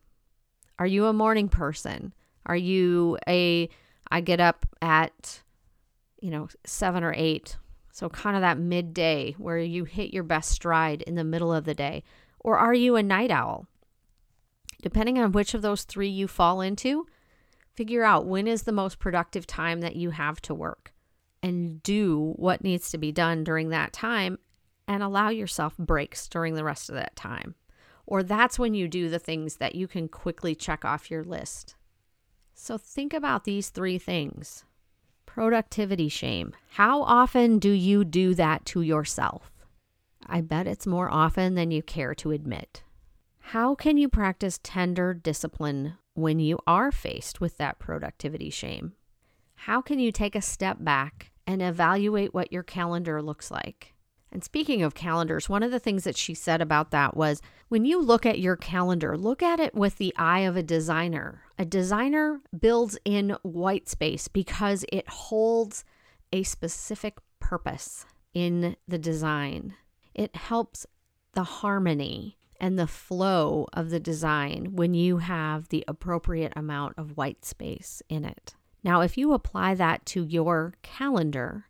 Are 0.80 0.88
you 0.88 1.06
a 1.06 1.14
morning 1.14 1.50
person? 1.50 2.16
Are 2.48 2.56
you 2.56 3.20
a 3.28 3.70
I 4.10 4.22
get 4.22 4.40
up 4.40 4.66
at 4.82 5.44
you 6.20 6.32
know 6.32 6.48
7 6.66 7.04
or 7.04 7.14
8. 7.16 7.56
So 7.92 8.10
kind 8.10 8.36
of 8.36 8.42
that 8.42 8.58
midday 8.58 9.36
where 9.38 9.60
you 9.60 9.84
hit 9.84 10.12
your 10.12 10.24
best 10.24 10.50
stride 10.50 11.04
in 11.04 11.14
the 11.14 11.24
middle 11.24 11.54
of 11.54 11.66
the 11.66 11.76
day. 11.76 12.02
Or 12.40 12.58
are 12.58 12.74
you 12.74 12.96
a 12.96 13.04
night 13.04 13.30
owl? 13.30 13.68
Depending 14.82 15.20
on 15.20 15.32
which 15.32 15.54
of 15.54 15.62
those 15.62 15.84
3 15.84 16.10
you 16.10 16.28
fall 16.28 16.60
into, 16.60 17.06
figure 17.76 18.04
out 18.04 18.26
when 18.26 18.48
is 18.48 18.64
the 18.64 18.72
most 18.72 19.00
productive 19.00 19.46
time 19.46 19.82
that 19.82 19.96
you 19.96 20.12
have 20.12 20.42
to 20.42 20.54
work 20.54 20.94
and 21.44 21.84
do 21.84 22.34
what 22.38 22.64
needs 22.64 22.90
to 22.92 22.98
be 22.98 23.12
done 23.12 23.44
during 23.44 23.70
that 23.70 23.94
time 23.94 24.40
and 24.88 25.04
allow 25.04 25.30
yourself 25.30 25.78
breaks 25.78 26.28
during 26.28 26.56
the 26.56 26.64
rest 26.64 26.90
of 26.90 26.96
that 26.96 27.16
time. 27.16 27.56
Or 28.06 28.24
that's 28.24 28.60
when 28.60 28.74
you 28.74 28.88
do 28.88 29.10
the 29.10 29.20
things 29.20 29.58
that 29.58 29.76
you 29.76 29.88
can 29.88 30.08
quickly 30.08 30.56
check 30.56 30.86
off 30.86 31.12
your 31.12 31.24
list. 31.24 31.76
So 32.54 32.78
think 32.78 33.14
about 33.14 33.44
these 33.44 33.70
three 33.70 33.98
things 33.98 34.64
productivity 35.26 36.08
shame. 36.08 36.54
How 36.70 37.02
often 37.02 37.60
do 37.60 37.72
you 37.72 38.06
do 38.06 38.34
that 38.36 38.66
to 38.68 38.82
yourself? 38.82 39.52
I 40.26 40.40
bet 40.42 40.66
it's 40.66 40.88
more 40.88 41.12
often 41.12 41.56
than 41.56 41.72
you 41.72 41.84
care 41.84 42.16
to 42.16 42.32
admit. 42.32 42.84
How 43.40 43.76
can 43.76 43.98
you 43.98 44.08
practice 44.08 44.60
tender 44.64 45.14
discipline 45.14 45.98
when 46.16 46.40
you 46.40 46.60
are 46.66 46.92
faced 46.92 47.40
with 47.40 47.58
that 47.58 47.80
productivity 47.80 48.50
shame? 48.50 48.94
How 49.56 49.82
can 49.82 50.00
you 50.00 50.12
take 50.12 50.36
a 50.36 50.42
step 50.42 50.78
back 50.80 51.32
and 51.46 51.62
evaluate 51.62 52.34
what 52.34 52.52
your 52.52 52.64
calendar 52.64 53.22
looks 53.22 53.52
like? 53.52 53.94
And 54.32 54.44
speaking 54.44 54.82
of 54.82 54.96
calendars, 54.96 55.48
one 55.48 55.64
of 55.64 55.72
the 55.72 55.80
things 55.80 56.04
that 56.04 56.18
she 56.18 56.34
said 56.34 56.62
about 56.62 56.92
that 56.92 57.16
was 57.16 57.42
when 57.70 57.86
you 57.86 58.02
look 58.02 58.26
at 58.26 58.40
your 58.40 58.58
calendar, 58.58 59.18
look 59.18 59.42
at 59.42 59.62
it 59.62 59.74
with 59.74 59.98
the 59.98 60.14
eye 60.18 60.42
of 60.42 60.58
a 60.58 60.64
designer. 60.64 61.44
A 61.58 61.64
designer 61.64 62.42
builds 62.58 62.98
in 63.06 63.38
white 63.44 63.88
space 63.88 64.28
because 64.28 64.84
it 64.92 65.08
holds 65.08 65.86
a 66.34 66.44
specific 66.44 67.18
purpose 67.40 68.06
in 68.34 68.76
the 68.88 68.98
design. 68.98 69.76
It 70.14 70.36
helps 70.36 70.86
the 71.34 71.44
harmony 71.44 72.38
and 72.60 72.78
the 72.78 72.88
flow 72.88 73.68
of 73.74 73.90
the 73.90 74.00
design 74.00 74.76
when 74.76 74.94
you 74.94 75.18
have 75.18 75.70
the 75.70 75.84
appropriate 75.88 76.54
amount 76.56 76.94
of 76.98 77.18
white 77.18 77.46
space 77.46 78.02
in 78.10 78.26
it. 78.26 78.56
Now, 78.84 79.02
if 79.02 79.18
you 79.18 79.34
apply 79.34 79.76
that 79.76 80.06
to 80.08 80.26
your 80.26 80.76
calendar, 80.82 81.66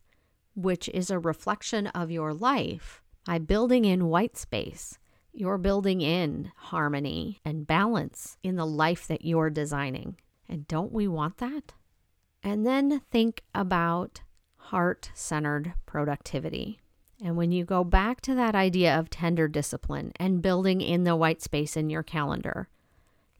which 0.56 0.90
is 0.90 1.10
a 1.10 1.20
reflection 1.20 1.88
of 1.88 2.12
your 2.12 2.34
life, 2.34 3.02
by 3.26 3.40
building 3.40 3.86
in 3.86 4.08
white 4.08 4.38
space, 4.38 5.00
you're 5.34 5.58
building 5.58 6.02
in 6.02 6.52
harmony 6.56 7.42
and 7.44 7.68
balance 7.68 8.38
in 8.44 8.56
the 8.56 8.66
life 8.66 9.08
that 9.08 9.26
you're 9.26 9.50
designing. 9.50 10.18
And 10.48 10.68
don't 10.68 10.94
we 10.94 11.08
want 11.08 11.38
that? 11.38 11.74
And 12.44 12.66
then 12.66 13.02
think 13.12 13.42
about 13.54 14.22
heart 14.56 15.12
centered 15.14 15.74
productivity. 15.86 16.80
And 17.24 17.38
when 17.38 17.52
you 17.52 17.64
go 17.64 17.84
back 17.84 18.22
to 18.22 18.36
that 18.36 18.56
idea 18.56 18.98
of 18.98 19.10
tender 19.10 19.48
discipline 19.48 20.12
and 20.18 20.42
building 20.42 20.82
in 20.82 21.04
the 21.04 21.16
white 21.16 21.42
space 21.42 21.78
in 21.78 21.90
your 21.90 22.04
calendar, 22.04 22.68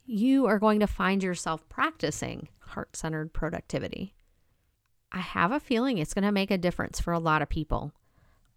you 0.06 0.46
are 0.46 0.60
going 0.60 0.80
to 0.80 0.88
find 0.88 1.22
yourself 1.22 1.68
practicing 1.68 2.48
heart 2.60 2.96
centered 2.96 3.34
productivity. 3.34 4.14
I 5.12 5.20
have 5.20 5.52
a 5.52 5.60
feeling 5.60 5.98
it's 5.98 6.14
going 6.14 6.26
to 6.26 6.32
make 6.32 6.52
a 6.52 6.58
difference 6.58 7.00
for 7.00 7.14
a 7.14 7.20
lot 7.20 7.42
of 7.42 7.50
people. 7.50 7.92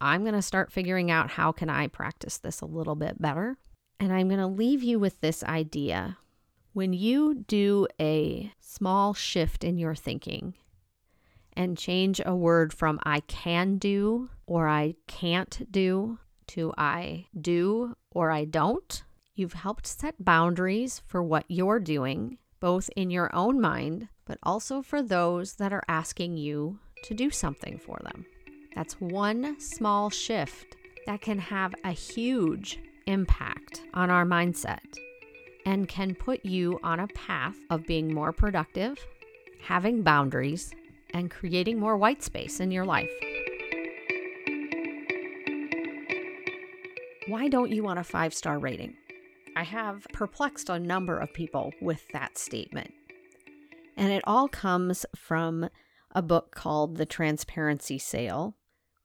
I'm 0.01 0.23
going 0.23 0.35
to 0.35 0.43
start 0.43 0.73
figuring 0.73 1.11
out 1.11 1.31
how 1.31 1.53
can 1.53 1.69
I 1.69 1.89
practice 1.89 2.39
this 2.39 2.61
a 2.61 2.67
little 2.67 2.95
bit 2.95 3.21
better. 3.21 3.57
And 3.99 4.13
I'm 4.13 4.29
going 4.29 4.41
to 4.41 4.47
leave 4.47 4.83
you 4.83 4.99
with 4.99 5.21
this 5.21 5.43
idea. 5.43 6.19
When 6.73 6.93
you 6.93 7.45
do 7.47 7.89
a 8.01 8.53
small 8.61 9.15
shift 9.15 9.65
in 9.65 9.79
your 9.79 9.97
thinking 9.97 10.55
and 11.59 11.77
change 11.77 12.23
a 12.25 12.35
word 12.35 12.73
from 12.73 12.99
I 13.05 13.21
can 13.21 13.77
do 13.77 14.31
or 14.47 14.67
I 14.67 14.95
can't 15.07 15.71
do 15.71 16.19
to 16.49 16.73
I 16.79 17.27
do 17.39 17.95
or 18.11 18.31
I 18.31 18.47
don't, 18.47 19.03
you've 19.35 19.53
helped 19.53 19.87
set 19.87 20.25
boundaries 20.25 21.03
for 21.07 21.23
what 21.23 21.45
you're 21.49 21.81
doing, 21.81 22.39
both 22.61 22.89
in 22.97 23.11
your 23.11 23.35
own 23.35 23.61
mind 23.61 24.09
but 24.29 24.39
also 24.43 24.83
for 24.83 25.03
those 25.03 25.55
that 25.55 25.73
are 25.73 25.83
asking 25.89 26.37
you 26.37 26.79
to 27.03 27.15
do 27.15 27.31
something 27.31 27.79
for 27.79 27.99
them. 28.05 28.27
That's 28.77 29.01
one 29.01 29.59
small 29.59 30.11
shift 30.11 30.77
that 31.07 31.23
can 31.23 31.39
have 31.39 31.75
a 31.83 31.91
huge 31.91 32.79
impact 33.07 33.83
on 33.95 34.11
our 34.11 34.27
mindset 34.27 34.99
and 35.65 35.89
can 35.89 36.15
put 36.15 36.45
you 36.45 36.79
on 36.83 37.01
a 37.01 37.09
path 37.09 37.57
of 37.71 37.87
being 37.87 38.13
more 38.13 38.33
productive, 38.33 38.99
having 39.63 40.03
boundaries, 40.03 40.73
and 41.15 41.31
creating 41.31 41.79
more 41.79 41.97
white 41.97 42.23
space 42.23 42.61
in 42.61 42.71
your 42.71 42.85
life. 42.85 43.11
Why 47.29 47.49
don't 47.49 47.71
you 47.71 47.83
want 47.83 47.99
a 47.99 48.05
five 48.05 48.33
star 48.33 48.59
rating? 48.59 48.97
I 49.55 49.65
have 49.65 50.07
perplexed 50.13 50.69
a 50.69 50.79
number 50.79 51.19
of 51.19 51.33
people 51.35 51.73
with 51.83 52.07
that 52.13 52.39
statement. 52.39 52.93
And 53.97 54.13
it 54.13 54.23
all 54.27 54.49
comes 54.49 55.05
from 55.17 55.69
a 56.13 56.23
book 56.23 56.55
called 56.55 56.97
The 56.97 57.05
Transparency 57.05 57.99
Sale, 57.99 58.57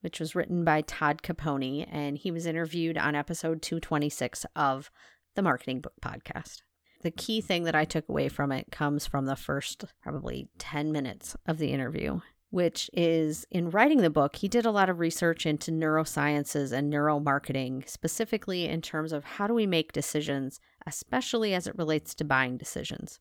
which 0.02 0.20
was 0.20 0.36
written 0.36 0.64
by 0.64 0.82
Todd 0.82 1.22
Caponi, 1.22 1.88
and 1.92 2.18
he 2.18 2.32
was 2.32 2.46
interviewed 2.46 2.98
on 2.98 3.16
episode 3.16 3.62
226 3.62 4.46
of 4.56 4.92
the 5.36 5.42
Marketing 5.42 5.82
Book 5.82 5.94
Podcast. 6.02 6.62
The 7.04 7.12
key 7.12 7.42
thing 7.42 7.64
that 7.66 7.76
I 7.76 7.84
took 7.84 8.08
away 8.08 8.30
from 8.30 8.52
it 8.54 8.72
comes 8.72 9.06
from 9.06 9.26
the 9.26 9.36
first 9.36 9.84
probably 10.02 10.48
10 10.58 10.94
minutes 10.94 11.36
of 11.46 11.58
the 11.58 11.68
interview, 11.68 12.22
which 12.50 12.90
is 12.94 13.46
in 13.52 13.72
writing 13.72 13.98
the 13.98 14.10
book, 14.10 14.38
he 14.38 14.48
did 14.48 14.66
a 14.66 14.72
lot 14.72 14.90
of 14.90 15.00
research 15.00 15.46
into 15.46 15.70
neurosciences 15.70 16.72
and 16.72 16.92
neuromarketing, 16.92 17.90
specifically 17.90 18.66
in 18.66 18.82
terms 18.82 19.12
of 19.12 19.26
how 19.26 19.48
do 19.48 19.54
we 19.54 19.68
make 19.68 19.92
decisions, 19.92 20.62
especially 20.88 21.54
as 21.54 21.68
it 21.68 21.78
relates 21.78 22.16
to 22.16 22.24
buying 22.24 22.56
decisions. 22.56 23.20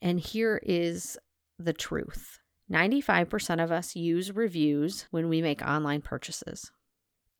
And 0.00 0.18
here 0.18 0.60
is 0.64 1.16
the 1.60 1.72
truth. 1.72 2.40
95% 2.72 3.62
of 3.62 3.70
us 3.70 3.94
use 3.94 4.32
reviews 4.32 5.06
when 5.12 5.28
we 5.28 5.40
make 5.42 5.62
online 5.62 6.02
purchases. 6.02 6.72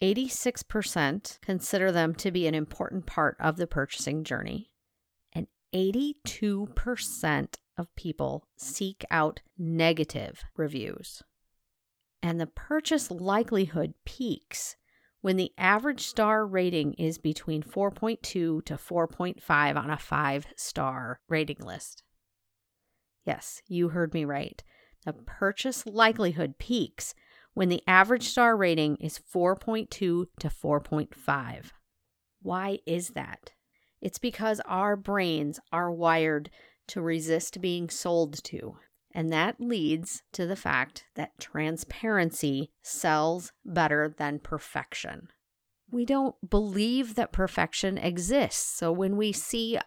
86% 0.01 1.41
consider 1.41 1.91
them 1.91 2.15
to 2.17 2.31
be 2.31 2.47
an 2.47 2.55
important 2.55 3.07
part 3.07 3.37
of 3.41 3.57
the 3.57 3.67
purchasing 3.67 4.23
journey. 4.23 4.72
And 5.73 5.95
82% 5.95 7.55
of 7.79 7.95
people 7.97 8.47
seek 8.57 9.05
out 9.11 9.41
negative 9.59 10.45
reviews. 10.57 11.23
And 12.23 12.41
the 12.41 12.47
purchase 12.47 13.11
likelihood 13.11 13.95
peaks 14.05 14.77
when 15.23 15.37
the 15.37 15.53
average 15.57 16.07
star 16.07 16.47
rating 16.47 16.95
is 16.95 17.19
between 17.19 17.63
4.2 17.63 18.21
to 18.23 18.63
4.5 18.65 19.77
on 19.77 19.91
a 19.91 19.97
five 19.97 20.47
star 20.57 21.21
rating 21.29 21.61
list. 21.61 22.03
Yes, 23.25 23.63
you 23.67 23.91
heard 23.91 24.13
me 24.13 24.25
right. 24.25 24.63
The 25.05 25.13
purchase 25.13 25.87
likelihood 25.87 26.59
peaks 26.59 27.15
when 27.55 27.69
the 27.69 27.83
average 27.87 28.29
star 28.29 28.57
rating 28.57 28.97
is 28.97 29.19
4.2 29.19 29.89
to 29.89 30.27
4.5. 30.39 31.65
Why 32.41 32.79
is 32.87 33.11
that? 33.11 33.53
It's 34.03 34.19
because 34.19 34.61
our 34.67 34.97
brains 34.97 35.61
are 35.73 35.91
wired 35.91 36.51
to 36.89 37.01
resist 37.01 37.61
being 37.61 37.89
sold 37.89 38.43
to. 38.45 38.77
And 39.15 39.33
that 39.33 39.61
leads 39.61 40.23
to 40.33 40.47
the 40.47 40.57
fact 40.57 41.05
that 41.15 41.39
transparency 41.39 42.73
sells 42.83 43.53
better 43.65 44.15
than 44.19 44.41
perfection. 44.41 45.29
We 45.91 46.05
don't 46.05 46.35
believe 46.49 47.15
that 47.15 47.33
perfection 47.33 47.99
exists. 47.99 48.77
So 48.77 48.91
when 48.91 49.17
we 49.17 49.33
see 49.33 49.79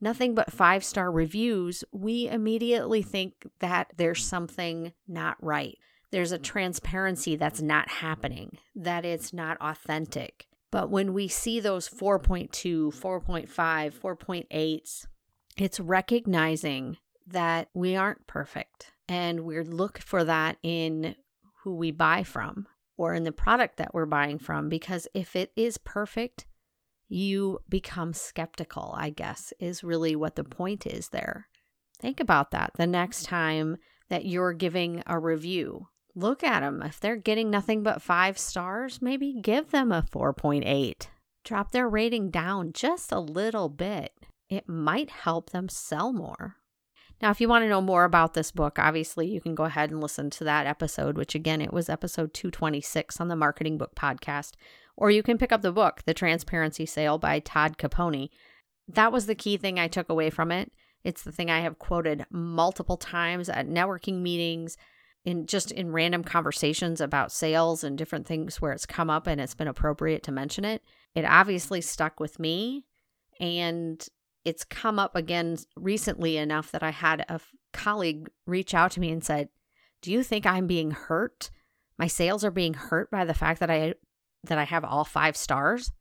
nothing 0.00 0.34
but 0.34 0.52
five 0.52 0.84
star 0.84 1.10
reviews, 1.10 1.84
we 1.92 2.28
immediately 2.28 3.02
think 3.02 3.46
that 3.58 3.92
there's 3.96 4.24
something 4.24 4.92
not 5.06 5.36
right. 5.40 5.76
There's 6.12 6.32
a 6.32 6.38
transparency 6.38 7.36
that's 7.36 7.60
not 7.60 7.88
happening, 7.88 8.58
that 8.74 9.04
it's 9.04 9.32
not 9.32 9.56
authentic. 9.60 10.46
But 10.70 10.90
when 10.90 11.12
we 11.12 11.28
see 11.28 11.60
those 11.60 11.88
4.2, 11.88 12.50
4.5, 12.94 13.48
4.8s, 13.48 15.06
it's 15.56 15.80
recognizing 15.80 16.98
that 17.26 17.68
we 17.74 17.96
aren't 17.96 18.26
perfect 18.26 18.92
and 19.08 19.40
we 19.40 19.60
look 19.62 19.98
for 19.98 20.24
that 20.24 20.56
in 20.62 21.16
who 21.62 21.74
we 21.74 21.90
buy 21.90 22.22
from 22.22 22.66
or 22.96 23.14
in 23.14 23.24
the 23.24 23.32
product 23.32 23.76
that 23.76 23.92
we're 23.92 24.06
buying 24.06 24.38
from 24.38 24.68
because 24.68 25.06
if 25.14 25.36
it 25.36 25.52
is 25.56 25.78
perfect 25.78 26.46
you 27.08 27.58
become 27.68 28.12
skeptical 28.12 28.94
i 28.96 29.10
guess 29.10 29.52
is 29.58 29.84
really 29.84 30.16
what 30.16 30.36
the 30.36 30.44
point 30.44 30.86
is 30.86 31.08
there. 31.08 31.48
Think 32.00 32.18
about 32.18 32.50
that 32.52 32.72
the 32.76 32.86
next 32.86 33.24
time 33.24 33.76
that 34.08 34.24
you're 34.24 34.54
giving 34.54 35.02
a 35.06 35.18
review 35.18 35.88
look 36.14 36.42
at 36.42 36.60
them 36.60 36.82
if 36.82 37.00
they're 37.00 37.16
getting 37.16 37.50
nothing 37.50 37.82
but 37.82 38.02
5 38.02 38.38
stars 38.38 39.00
maybe 39.00 39.40
give 39.40 39.70
them 39.70 39.92
a 39.92 40.02
4.8 40.02 41.08
drop 41.44 41.72
their 41.72 41.88
rating 41.88 42.30
down 42.30 42.72
just 42.72 43.12
a 43.12 43.20
little 43.20 43.68
bit 43.68 44.12
it 44.48 44.68
might 44.68 45.10
help 45.10 45.50
them 45.50 45.68
sell 45.68 46.12
more 46.12 46.56
now, 47.20 47.30
if 47.30 47.40
you 47.40 47.48
want 47.48 47.64
to 47.64 47.68
know 47.68 47.82
more 47.82 48.04
about 48.04 48.32
this 48.32 48.50
book, 48.50 48.78
obviously 48.78 49.26
you 49.26 49.42
can 49.42 49.54
go 49.54 49.64
ahead 49.64 49.90
and 49.90 50.00
listen 50.00 50.30
to 50.30 50.44
that 50.44 50.66
episode, 50.66 51.18
which 51.18 51.34
again, 51.34 51.60
it 51.60 51.72
was 51.72 51.90
episode 51.90 52.32
226 52.32 53.20
on 53.20 53.28
the 53.28 53.36
Marketing 53.36 53.76
Book 53.76 53.94
Podcast. 53.94 54.52
Or 54.96 55.10
you 55.10 55.22
can 55.22 55.36
pick 55.36 55.52
up 55.52 55.60
the 55.60 55.72
book, 55.72 56.02
The 56.06 56.14
Transparency 56.14 56.86
Sale 56.86 57.18
by 57.18 57.40
Todd 57.40 57.76
Caponi. 57.76 58.30
That 58.88 59.12
was 59.12 59.26
the 59.26 59.34
key 59.34 59.58
thing 59.58 59.78
I 59.78 59.86
took 59.86 60.08
away 60.08 60.30
from 60.30 60.50
it. 60.50 60.72
It's 61.04 61.22
the 61.22 61.32
thing 61.32 61.50
I 61.50 61.60
have 61.60 61.78
quoted 61.78 62.24
multiple 62.30 62.96
times 62.96 63.50
at 63.50 63.68
networking 63.68 64.22
meetings, 64.22 64.78
in 65.24 65.46
just 65.46 65.70
in 65.70 65.92
random 65.92 66.24
conversations 66.24 67.00
about 67.00 67.32
sales 67.32 67.84
and 67.84 67.98
different 67.98 68.26
things 68.26 68.60
where 68.60 68.72
it's 68.72 68.86
come 68.86 69.10
up 69.10 69.26
and 69.26 69.40
it's 69.40 69.54
been 69.54 69.68
appropriate 69.68 70.22
to 70.22 70.32
mention 70.32 70.64
it. 70.64 70.82
It 71.14 71.24
obviously 71.24 71.80
stuck 71.80 72.20
with 72.20 72.38
me. 72.38 72.86
And 73.38 74.06
it's 74.44 74.64
come 74.64 74.98
up 74.98 75.16
again 75.16 75.58
recently 75.76 76.36
enough 76.36 76.70
that 76.72 76.82
I 76.82 76.90
had 76.90 77.24
a 77.28 77.40
colleague 77.72 78.30
reach 78.46 78.74
out 78.74 78.90
to 78.92 79.00
me 79.00 79.10
and 79.10 79.22
said, 79.24 79.48
"Do 80.02 80.10
you 80.10 80.22
think 80.22 80.46
I'm 80.46 80.66
being 80.66 80.90
hurt? 80.90 81.50
My 81.98 82.06
sales 82.06 82.44
are 82.44 82.50
being 82.50 82.74
hurt 82.74 83.10
by 83.10 83.24
the 83.24 83.34
fact 83.34 83.60
that 83.60 83.70
I 83.70 83.94
that 84.44 84.58
I 84.58 84.64
have 84.64 84.84
all 84.84 85.04
5 85.04 85.36
stars?" 85.36 85.92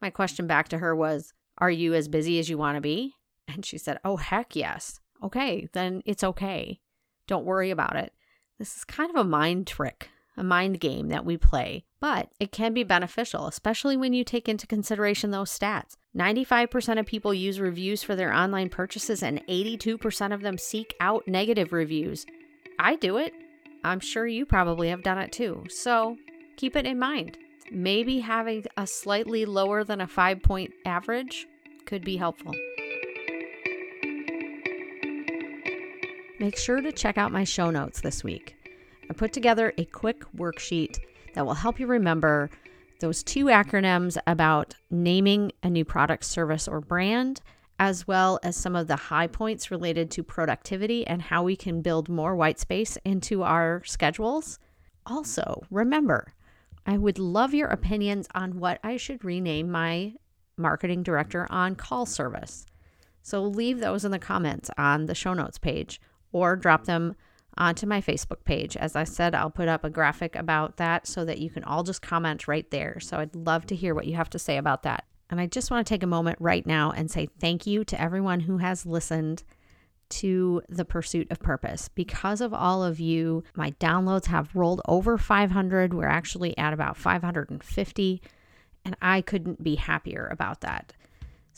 My 0.00 0.10
question 0.10 0.46
back 0.46 0.68
to 0.68 0.78
her 0.78 0.94
was, 0.94 1.32
"Are 1.58 1.70
you 1.70 1.94
as 1.94 2.06
busy 2.06 2.38
as 2.38 2.48
you 2.48 2.58
want 2.58 2.76
to 2.76 2.80
be?" 2.80 3.14
And 3.48 3.64
she 3.64 3.78
said, 3.78 3.98
"Oh 4.04 4.16
heck 4.16 4.54
yes." 4.54 5.00
Okay, 5.22 5.68
then 5.72 6.02
it's 6.06 6.22
okay. 6.22 6.80
Don't 7.26 7.44
worry 7.44 7.70
about 7.70 7.96
it. 7.96 8.12
This 8.58 8.76
is 8.76 8.84
kind 8.84 9.08
of 9.08 9.16
a 9.16 9.24
mind 9.24 9.68
trick, 9.68 10.10
a 10.36 10.42
mind 10.42 10.80
game 10.80 11.08
that 11.08 11.24
we 11.24 11.36
play, 11.36 11.84
but 12.00 12.30
it 12.40 12.50
can 12.50 12.74
be 12.74 12.82
beneficial, 12.82 13.46
especially 13.46 13.96
when 13.96 14.12
you 14.12 14.24
take 14.24 14.48
into 14.48 14.66
consideration 14.66 15.30
those 15.30 15.56
stats. 15.56 15.96
95% 16.16 16.98
of 16.98 17.06
people 17.06 17.32
use 17.32 17.60
reviews 17.60 18.02
for 18.02 18.16
their 18.16 18.32
online 18.32 18.68
purchases, 18.68 19.22
and 19.22 19.46
82% 19.46 20.34
of 20.34 20.40
them 20.40 20.58
seek 20.58 20.96
out 21.00 21.22
negative 21.28 21.72
reviews. 21.72 22.26
I 22.80 22.96
do 22.96 23.16
it. 23.18 23.32
I'm 23.84 24.00
sure 24.00 24.26
you 24.26 24.44
probably 24.44 24.88
have 24.88 25.04
done 25.04 25.18
it 25.18 25.30
too. 25.30 25.64
So 25.68 26.16
keep 26.56 26.74
it 26.74 26.84
in 26.84 26.98
mind. 26.98 27.38
Maybe 27.70 28.18
having 28.18 28.64
a 28.76 28.88
slightly 28.88 29.44
lower 29.44 29.84
than 29.84 30.00
a 30.00 30.08
five 30.08 30.42
point 30.42 30.72
average 30.84 31.46
could 31.86 32.04
be 32.04 32.16
helpful. 32.16 32.54
Make 36.40 36.56
sure 36.56 36.80
to 36.80 36.92
check 36.92 37.18
out 37.18 37.32
my 37.32 37.42
show 37.42 37.70
notes 37.70 38.00
this 38.00 38.22
week. 38.22 38.54
I 39.10 39.12
put 39.12 39.32
together 39.32 39.72
a 39.76 39.84
quick 39.84 40.22
worksheet 40.36 41.00
that 41.34 41.44
will 41.44 41.54
help 41.54 41.80
you 41.80 41.86
remember 41.88 42.48
those 43.00 43.24
two 43.24 43.46
acronyms 43.46 44.16
about 44.24 44.76
naming 44.88 45.50
a 45.64 45.70
new 45.70 45.84
product, 45.84 46.24
service, 46.24 46.68
or 46.68 46.80
brand, 46.80 47.40
as 47.80 48.06
well 48.06 48.38
as 48.44 48.56
some 48.56 48.76
of 48.76 48.86
the 48.86 48.94
high 48.94 49.26
points 49.26 49.72
related 49.72 50.12
to 50.12 50.22
productivity 50.22 51.04
and 51.08 51.22
how 51.22 51.42
we 51.42 51.56
can 51.56 51.82
build 51.82 52.08
more 52.08 52.36
white 52.36 52.60
space 52.60 52.96
into 53.04 53.42
our 53.42 53.82
schedules. 53.84 54.60
Also, 55.06 55.64
remember, 55.70 56.34
I 56.86 56.98
would 56.98 57.18
love 57.18 57.52
your 57.52 57.68
opinions 57.68 58.28
on 58.32 58.60
what 58.60 58.78
I 58.84 58.96
should 58.96 59.24
rename 59.24 59.72
my 59.72 60.14
marketing 60.56 61.02
director 61.02 61.48
on 61.50 61.74
call 61.74 62.06
service. 62.06 62.64
So 63.22 63.42
leave 63.42 63.80
those 63.80 64.04
in 64.04 64.12
the 64.12 64.20
comments 64.20 64.70
on 64.78 65.06
the 65.06 65.16
show 65.16 65.34
notes 65.34 65.58
page 65.58 66.00
or 66.38 66.56
drop 66.56 66.84
them 66.84 67.14
onto 67.56 67.86
my 67.86 68.00
Facebook 68.00 68.44
page. 68.44 68.76
As 68.76 68.94
I 68.94 69.04
said, 69.04 69.34
I'll 69.34 69.50
put 69.50 69.68
up 69.68 69.84
a 69.84 69.90
graphic 69.90 70.36
about 70.36 70.76
that 70.76 71.06
so 71.06 71.24
that 71.24 71.38
you 71.38 71.50
can 71.50 71.64
all 71.64 71.82
just 71.82 72.02
comment 72.02 72.46
right 72.46 72.70
there. 72.70 73.00
So 73.00 73.18
I'd 73.18 73.34
love 73.34 73.66
to 73.66 73.76
hear 73.76 73.94
what 73.94 74.06
you 74.06 74.14
have 74.14 74.30
to 74.30 74.38
say 74.38 74.56
about 74.56 74.84
that. 74.84 75.04
And 75.30 75.40
I 75.40 75.46
just 75.46 75.70
want 75.70 75.86
to 75.86 75.92
take 75.92 76.02
a 76.02 76.06
moment 76.06 76.38
right 76.40 76.66
now 76.66 76.90
and 76.90 77.10
say 77.10 77.28
thank 77.38 77.66
you 77.66 77.84
to 77.84 78.00
everyone 78.00 78.40
who 78.40 78.58
has 78.58 78.86
listened 78.86 79.42
to 80.10 80.62
the 80.68 80.84
pursuit 80.84 81.30
of 81.30 81.40
purpose. 81.40 81.88
Because 81.88 82.40
of 82.40 82.54
all 82.54 82.82
of 82.82 82.98
you, 82.98 83.44
my 83.54 83.72
downloads 83.72 84.26
have 84.26 84.54
rolled 84.54 84.80
over 84.88 85.18
500. 85.18 85.92
We're 85.92 86.06
actually 86.06 86.56
at 86.56 86.72
about 86.72 86.96
550, 86.96 88.22
and 88.84 88.96
I 89.02 89.20
couldn't 89.20 89.62
be 89.62 89.74
happier 89.74 90.26
about 90.30 90.62
that. 90.62 90.94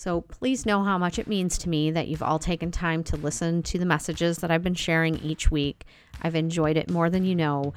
So 0.01 0.23
please 0.23 0.65
know 0.65 0.83
how 0.83 0.97
much 0.97 1.19
it 1.19 1.27
means 1.27 1.59
to 1.59 1.69
me 1.69 1.91
that 1.91 2.09
you've 2.09 2.23
all 2.23 2.39
taken 2.39 2.71
time 2.71 3.05
to 3.05 3.19
listen 3.19 3.63
to 3.65 3.79
the 3.79 3.85
messages 3.85 4.39
that 4.39 4.51
I've 4.51 4.63
been 4.63 4.75
sharing 4.75 5.19
each 5.19 5.51
week. 5.51 5.85
I've 6.23 6.35
enjoyed 6.35 6.79
it 6.79 6.89
more 6.89 7.11
than 7.11 7.27
you 7.27 7.35
know, 7.35 7.75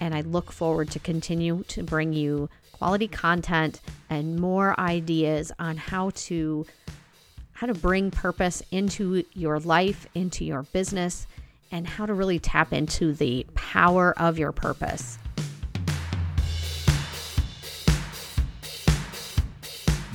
and 0.00 0.14
I 0.14 0.20
look 0.20 0.52
forward 0.52 0.92
to 0.92 1.00
continue 1.00 1.64
to 1.66 1.82
bring 1.82 2.12
you 2.12 2.48
quality 2.70 3.08
content 3.08 3.80
and 4.08 4.38
more 4.38 4.78
ideas 4.78 5.50
on 5.58 5.76
how 5.76 6.10
to 6.10 6.64
how 7.54 7.66
to 7.66 7.74
bring 7.74 8.12
purpose 8.12 8.62
into 8.70 9.24
your 9.32 9.58
life, 9.58 10.06
into 10.14 10.44
your 10.44 10.62
business, 10.62 11.26
and 11.72 11.88
how 11.88 12.06
to 12.06 12.14
really 12.14 12.38
tap 12.38 12.72
into 12.72 13.12
the 13.12 13.48
power 13.56 14.14
of 14.16 14.38
your 14.38 14.52
purpose. 14.52 15.18